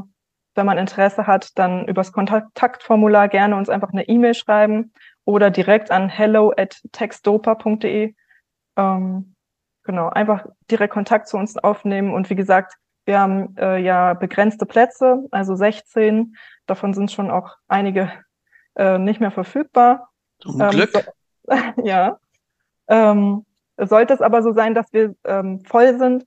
wenn 0.56 0.66
man 0.66 0.78
Interesse 0.78 1.26
hat, 1.26 1.58
dann 1.58 1.88
übers 1.88 2.12
Kontaktformular 2.12 3.30
gerne 3.30 3.56
uns 3.56 3.70
einfach 3.70 3.92
eine 3.92 4.08
E-Mail 4.08 4.34
schreiben 4.34 4.94
oder 5.30 5.52
direkt 5.52 5.92
an 5.92 6.10
hello 6.10 6.52
at 6.58 6.82
textdopa.de. 6.92 8.16
Ähm, 8.76 9.36
genau, 9.84 10.10
einfach 10.10 10.48
direkt 10.72 10.94
Kontakt 10.94 11.28
zu 11.28 11.38
uns 11.38 11.56
aufnehmen. 11.56 12.16
Und 12.16 12.32
wie 12.32 12.36
gesagt, 12.36 12.74
wir 13.06 13.20
haben 13.20 13.56
äh, 13.58 13.78
ja 13.78 14.16
begrenzte 14.16 14.66
Plätze, 14.66 15.28
also 15.30 15.56
16. 15.56 16.36
Davon 16.66 16.96
sind 16.96 17.12
schon 17.12 17.30
auch 17.30 17.58
einige 17.68 18.12
äh, 18.76 18.98
nicht 18.98 19.20
mehr 19.20 19.30
verfügbar. 19.30 20.10
Zum 20.40 20.60
ähm, 20.62 20.72
Glück. 20.72 20.94
So, 20.94 21.56
ja. 21.84 22.18
Ähm, 22.88 23.46
sollte 23.78 24.16
es 24.16 24.22
aber 24.22 24.42
so 24.42 24.52
sein, 24.52 24.74
dass 24.74 24.92
wir 24.94 25.14
ähm, 25.26 25.60
voll 25.60 25.96
sind, 26.00 26.26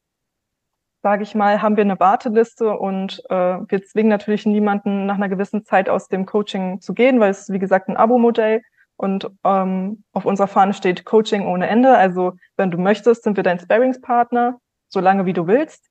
sage 1.03 1.25
ich 1.25 1.35
mal, 1.35 1.61
haben 1.61 1.77
wir 1.77 1.83
eine 1.83 1.99
Warteliste 1.99 2.79
und 2.79 3.21
äh, 3.31 3.35
wir 3.67 3.83
zwingen 3.83 4.11
natürlich 4.11 4.47
niemanden 4.47 5.07
nach 5.07 5.17
einer 5.17 5.29
gewissen 5.29 5.65
Zeit 5.65 5.89
aus 5.89 6.07
dem 6.07 6.25
Coaching 6.25 6.81
zu 6.81 6.95
gehen, 6.95 7.19
weil 7.19 7.33
es 7.33 7.41
ist, 7.41 7.53
wie 7.53 7.59
gesagt, 7.59 7.89
ein 7.89 7.97
Abo-Modell 7.97 8.63
und 8.97 9.31
ähm, 9.45 10.05
auf 10.13 10.25
unserer 10.25 10.49
Fahne 10.49 10.75
steht 10.75 11.05
Coaching 11.05 11.47
ohne 11.47 11.67
Ende. 11.67 11.97
Also 11.97 12.35
wenn 12.57 12.71
du 12.71 12.79
möchtest, 12.79 13.25
sind 13.25 13.37
wir 13.37 13.43
dein 13.43 13.59
Sparingspartner, 13.59 14.59
solange 14.89 15.27
wie 15.27 15.33
du 15.33 15.47
willst. 15.47 15.87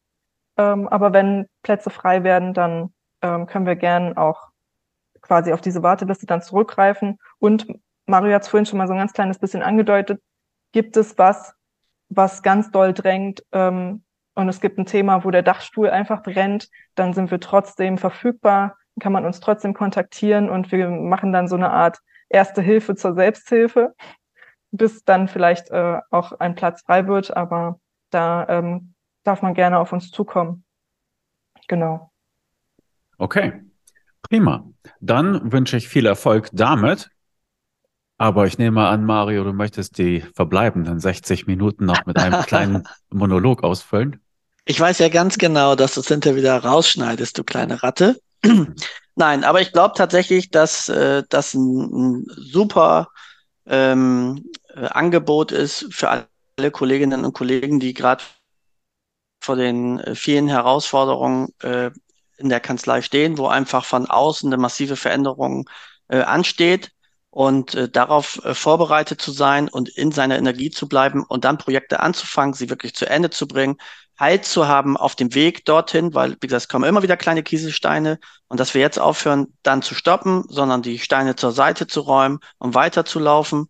Ähm, 0.57 0.87
aber 0.87 1.13
wenn 1.13 1.47
Plätze 1.63 1.89
frei 1.89 2.23
werden, 2.23 2.53
dann 2.53 2.93
ähm, 3.21 3.47
können 3.47 3.65
wir 3.65 3.75
gern 3.75 4.17
auch 4.17 4.49
quasi 5.21 5.53
auf 5.53 5.61
diese 5.61 5.83
Warteliste 5.83 6.25
dann 6.25 6.41
zurückgreifen. 6.41 7.19
Und 7.39 7.67
Mario 8.05 8.33
hat 8.33 8.43
es 8.43 8.47
vorhin 8.49 8.65
schon 8.65 8.77
mal 8.77 8.87
so 8.87 8.93
ein 8.93 8.99
ganz 8.99 9.13
kleines 9.13 9.39
bisschen 9.39 9.61
angedeutet, 9.61 10.21
gibt 10.71 10.97
es 10.97 11.17
was, 11.17 11.53
was 12.09 12.43
ganz 12.43 12.71
doll 12.71 12.93
drängt, 12.93 13.43
ähm, 13.51 14.03
und 14.33 14.49
es 14.49 14.61
gibt 14.61 14.77
ein 14.77 14.85
Thema, 14.85 15.23
wo 15.23 15.31
der 15.31 15.43
Dachstuhl 15.43 15.89
einfach 15.89 16.23
brennt, 16.23 16.69
dann 16.95 17.13
sind 17.13 17.31
wir 17.31 17.39
trotzdem 17.39 17.97
verfügbar, 17.97 18.77
kann 18.99 19.11
man 19.11 19.25
uns 19.25 19.39
trotzdem 19.39 19.73
kontaktieren 19.73 20.49
und 20.49 20.71
wir 20.71 20.89
machen 20.89 21.33
dann 21.33 21.47
so 21.47 21.55
eine 21.55 21.71
Art 21.71 21.99
erste 22.32 22.62
Hilfe 22.62 22.96
zur 22.96 23.13
Selbsthilfe, 23.13 23.94
bis 24.72 25.04
dann 25.04 25.28
vielleicht 25.28 25.70
äh, 25.70 26.00
auch 26.10 26.34
ein 26.34 26.56
Platz 26.56 26.82
frei 26.82 27.08
wird, 27.08 27.36
aber 27.36 27.80
da 28.10 28.48
ähm, 28.50 28.94
darf 29.24 29.41
man 29.41 29.54
gerne 29.54 29.80
auf 29.80 29.94
uns 29.94 30.12
zukommen. 30.12 30.63
Genau. 31.67 32.12
Okay, 33.17 33.62
prima. 34.22 34.65
Dann 35.00 35.52
wünsche 35.52 35.78
ich 35.78 35.88
viel 35.88 36.06
Erfolg 36.06 36.50
damit. 36.54 37.10
Aber 38.17 38.46
ich 38.46 38.60
nehme 38.60 38.88
an, 38.88 39.04
Mario, 39.04 39.44
du 39.44 39.52
möchtest 39.52 39.98
die 39.98 40.22
verbleibenden 40.36 41.00
60 41.00 41.48
Minuten 41.48 41.86
noch 41.86 42.06
mit 42.06 42.17
einem 42.17 42.41
kleinen 42.46 42.88
Monolog 43.10 43.63
ausfüllen. 43.63 44.22
Ich 44.65 44.80
weiß 44.80 45.00
ja 45.00 45.10
ganz 45.10 45.38
genau, 45.38 45.76
dass 45.76 45.96
du 45.96 46.02
es 46.02 46.08
hinterher 46.08 46.38
wieder 46.38 46.63
rausschneidest, 46.63 47.38
du 47.38 47.44
kleine 47.44 47.82
Ratte. 47.82 48.20
Nein, 49.15 49.43
aber 49.43 49.62
ich 49.62 49.71
glaube 49.71 49.93
tatsächlich, 49.95 50.50
dass 50.52 50.89
äh, 50.89 51.24
das 51.30 51.54
ein, 51.54 52.21
ein 52.21 52.26
super 52.36 53.10
ähm, 53.65 54.50
äh, 54.76 54.86
Angebot 54.88 55.52
ist 55.52 55.88
für 55.93 56.10
alle 56.10 56.71
Kolleginnen 56.71 57.26
und 57.26 57.34
Kollegen, 57.34 57.80
die 57.80 57.93
gerade 57.93 58.24
vor 59.41 59.56
den 59.56 60.00
äh, 60.00 60.15
vielen 60.15 60.47
Herausforderungen 60.47 61.50
äh, 61.62 61.91
in 62.38 62.50
der 62.50 62.60
Kanzlei 62.60 63.02
stehen, 63.02 63.38
wo 63.38 63.47
einfach 63.47 63.86
von 63.86 64.08
außen 64.08 64.52
eine 64.52 64.62
massive 64.62 64.95
Veränderung 64.95 65.69
äh, 66.08 66.21
ansteht 66.21 66.91
und 67.30 67.76
äh, 67.76 67.89
darauf 67.89 68.43
äh, 68.43 68.54
vorbereitet 68.54 69.21
zu 69.21 69.32
sein 69.32 69.69
und 69.69 69.89
in 69.89 70.12
seiner 70.12 70.38
Energie 70.38 70.69
zu 70.71 70.88
bleiben 70.88 71.24
und 71.24 71.45
dann 71.45 71.58
Projekte 71.58 72.00
anzufangen, 72.00 72.54
sie 72.54 72.69
wirklich 72.69 72.95
zu 72.95 73.08
Ende 73.10 73.30
zu 73.30 73.47
bringen, 73.47 73.78
Halt 74.21 74.45
zu 74.45 74.67
haben 74.67 74.97
auf 74.97 75.15
dem 75.15 75.34
Weg 75.34 75.65
dorthin, 75.65 76.13
weil, 76.13 76.38
wie 76.41 76.47
gesagt, 76.47 76.62
es 76.62 76.67
kommen 76.67 76.88
immer 76.88 77.01
wieder 77.01 77.17
kleine 77.17 77.41
Kieselsteine 77.41 78.19
und 78.49 78.60
dass 78.60 78.75
wir 78.75 78.81
jetzt 78.81 78.99
aufhören, 78.99 79.47
dann 79.63 79.81
zu 79.81 79.95
stoppen, 79.95 80.43
sondern 80.47 80.84
die 80.84 80.99
Steine 80.99 81.36
zur 81.36 81.51
Seite 81.51 81.88
zu 81.88 82.01
räumen 82.01 82.39
und 82.60 82.75
weiterzulaufen. 82.75 83.67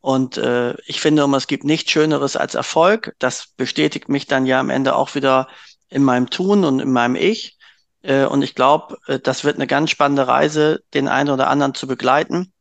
Und 0.00 0.38
äh, 0.38 0.74
ich 0.86 1.00
finde, 1.00 1.24
es 1.36 1.46
gibt 1.46 1.62
nichts 1.62 1.92
Schöneres 1.92 2.36
als 2.36 2.56
Erfolg. 2.56 3.14
Das 3.20 3.46
bestätigt 3.56 4.08
mich 4.08 4.26
dann 4.26 4.44
ja 4.44 4.58
am 4.58 4.70
Ende 4.70 4.96
auch 4.96 5.14
wieder 5.14 5.46
in 5.88 6.02
meinem 6.02 6.28
Tun 6.30 6.64
und 6.64 6.80
in 6.80 6.90
meinem 6.90 7.14
Ich. 7.14 7.56
Äh, 8.02 8.24
und 8.24 8.42
ich 8.42 8.56
glaube, 8.56 8.96
äh, 9.06 9.20
das 9.20 9.44
wird 9.44 9.54
eine 9.54 9.68
ganz 9.68 9.90
spannende 9.90 10.26
Reise, 10.26 10.82
den 10.94 11.06
einen 11.06 11.30
oder 11.30 11.48
anderen 11.48 11.74
zu 11.74 11.86
begleiten. 11.86 12.52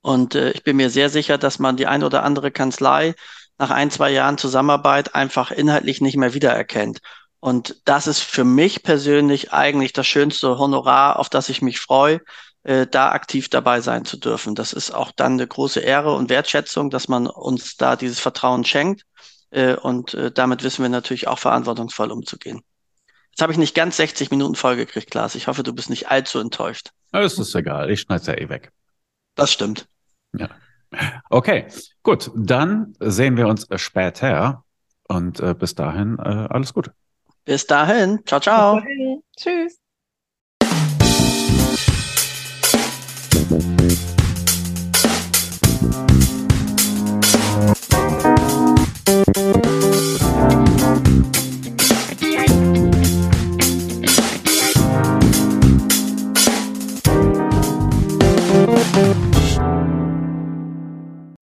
Und 0.00 0.34
äh, 0.34 0.50
ich 0.50 0.64
bin 0.64 0.76
mir 0.76 0.90
sehr 0.90 1.08
sicher, 1.08 1.38
dass 1.38 1.60
man 1.60 1.76
die 1.76 1.86
eine 1.86 2.04
oder 2.06 2.24
andere 2.24 2.50
Kanzlei 2.50 3.14
nach 3.58 3.70
ein, 3.70 3.90
zwei 3.90 4.10
Jahren 4.10 4.38
Zusammenarbeit 4.38 5.14
einfach 5.14 5.50
inhaltlich 5.50 6.00
nicht 6.00 6.16
mehr 6.16 6.34
wiedererkennt. 6.34 7.00
Und 7.40 7.76
das 7.84 8.06
ist 8.06 8.20
für 8.20 8.44
mich 8.44 8.82
persönlich 8.82 9.52
eigentlich 9.52 9.92
das 9.92 10.06
schönste 10.06 10.58
Honorar, 10.58 11.18
auf 11.18 11.28
das 11.28 11.48
ich 11.50 11.60
mich 11.60 11.78
freue, 11.78 12.20
äh, 12.62 12.86
da 12.86 13.12
aktiv 13.12 13.50
dabei 13.50 13.82
sein 13.82 14.06
zu 14.06 14.16
dürfen. 14.16 14.54
Das 14.54 14.72
ist 14.72 14.90
auch 14.90 15.12
dann 15.12 15.34
eine 15.34 15.46
große 15.46 15.80
Ehre 15.80 16.14
und 16.14 16.30
Wertschätzung, 16.30 16.88
dass 16.88 17.08
man 17.08 17.26
uns 17.26 17.76
da 17.76 17.96
dieses 17.96 18.18
Vertrauen 18.18 18.64
schenkt. 18.64 19.02
Äh, 19.50 19.74
und 19.74 20.14
äh, 20.14 20.32
damit 20.32 20.62
wissen 20.62 20.82
wir 20.82 20.88
natürlich 20.88 21.28
auch 21.28 21.38
verantwortungsvoll 21.38 22.10
umzugehen. 22.10 22.62
Jetzt 23.30 23.42
habe 23.42 23.52
ich 23.52 23.58
nicht 23.58 23.74
ganz 23.74 23.96
60 23.98 24.30
Minuten 24.30 24.54
vollgekriegt, 24.54 25.10
Klaas. 25.10 25.34
Ich 25.34 25.46
hoffe, 25.46 25.62
du 25.62 25.74
bist 25.74 25.90
nicht 25.90 26.08
allzu 26.08 26.38
enttäuscht. 26.38 26.90
Das 27.12 27.38
ist 27.38 27.54
egal. 27.54 27.90
Ich 27.90 28.00
schneide 28.00 28.20
es 28.20 28.26
ja 28.26 28.34
eh 28.34 28.48
weg. 28.48 28.72
Das 29.34 29.52
stimmt. 29.52 29.86
Ja. 30.32 30.48
Okay, 31.30 31.66
gut. 32.02 32.30
Dann 32.34 32.94
sehen 33.00 33.36
wir 33.36 33.48
uns 33.48 33.66
später. 33.76 34.64
Und 35.08 35.40
äh, 35.40 35.54
bis 35.54 35.74
dahin 35.74 36.18
äh, 36.18 36.22
alles 36.22 36.72
Gute. 36.72 36.92
Bis 37.44 37.66
dahin. 37.66 38.20
Ciao, 38.24 38.40
ciao. 38.40 38.76
Bis 38.76 38.84
dahin. 38.84 39.22
Tschüss. 39.36 39.83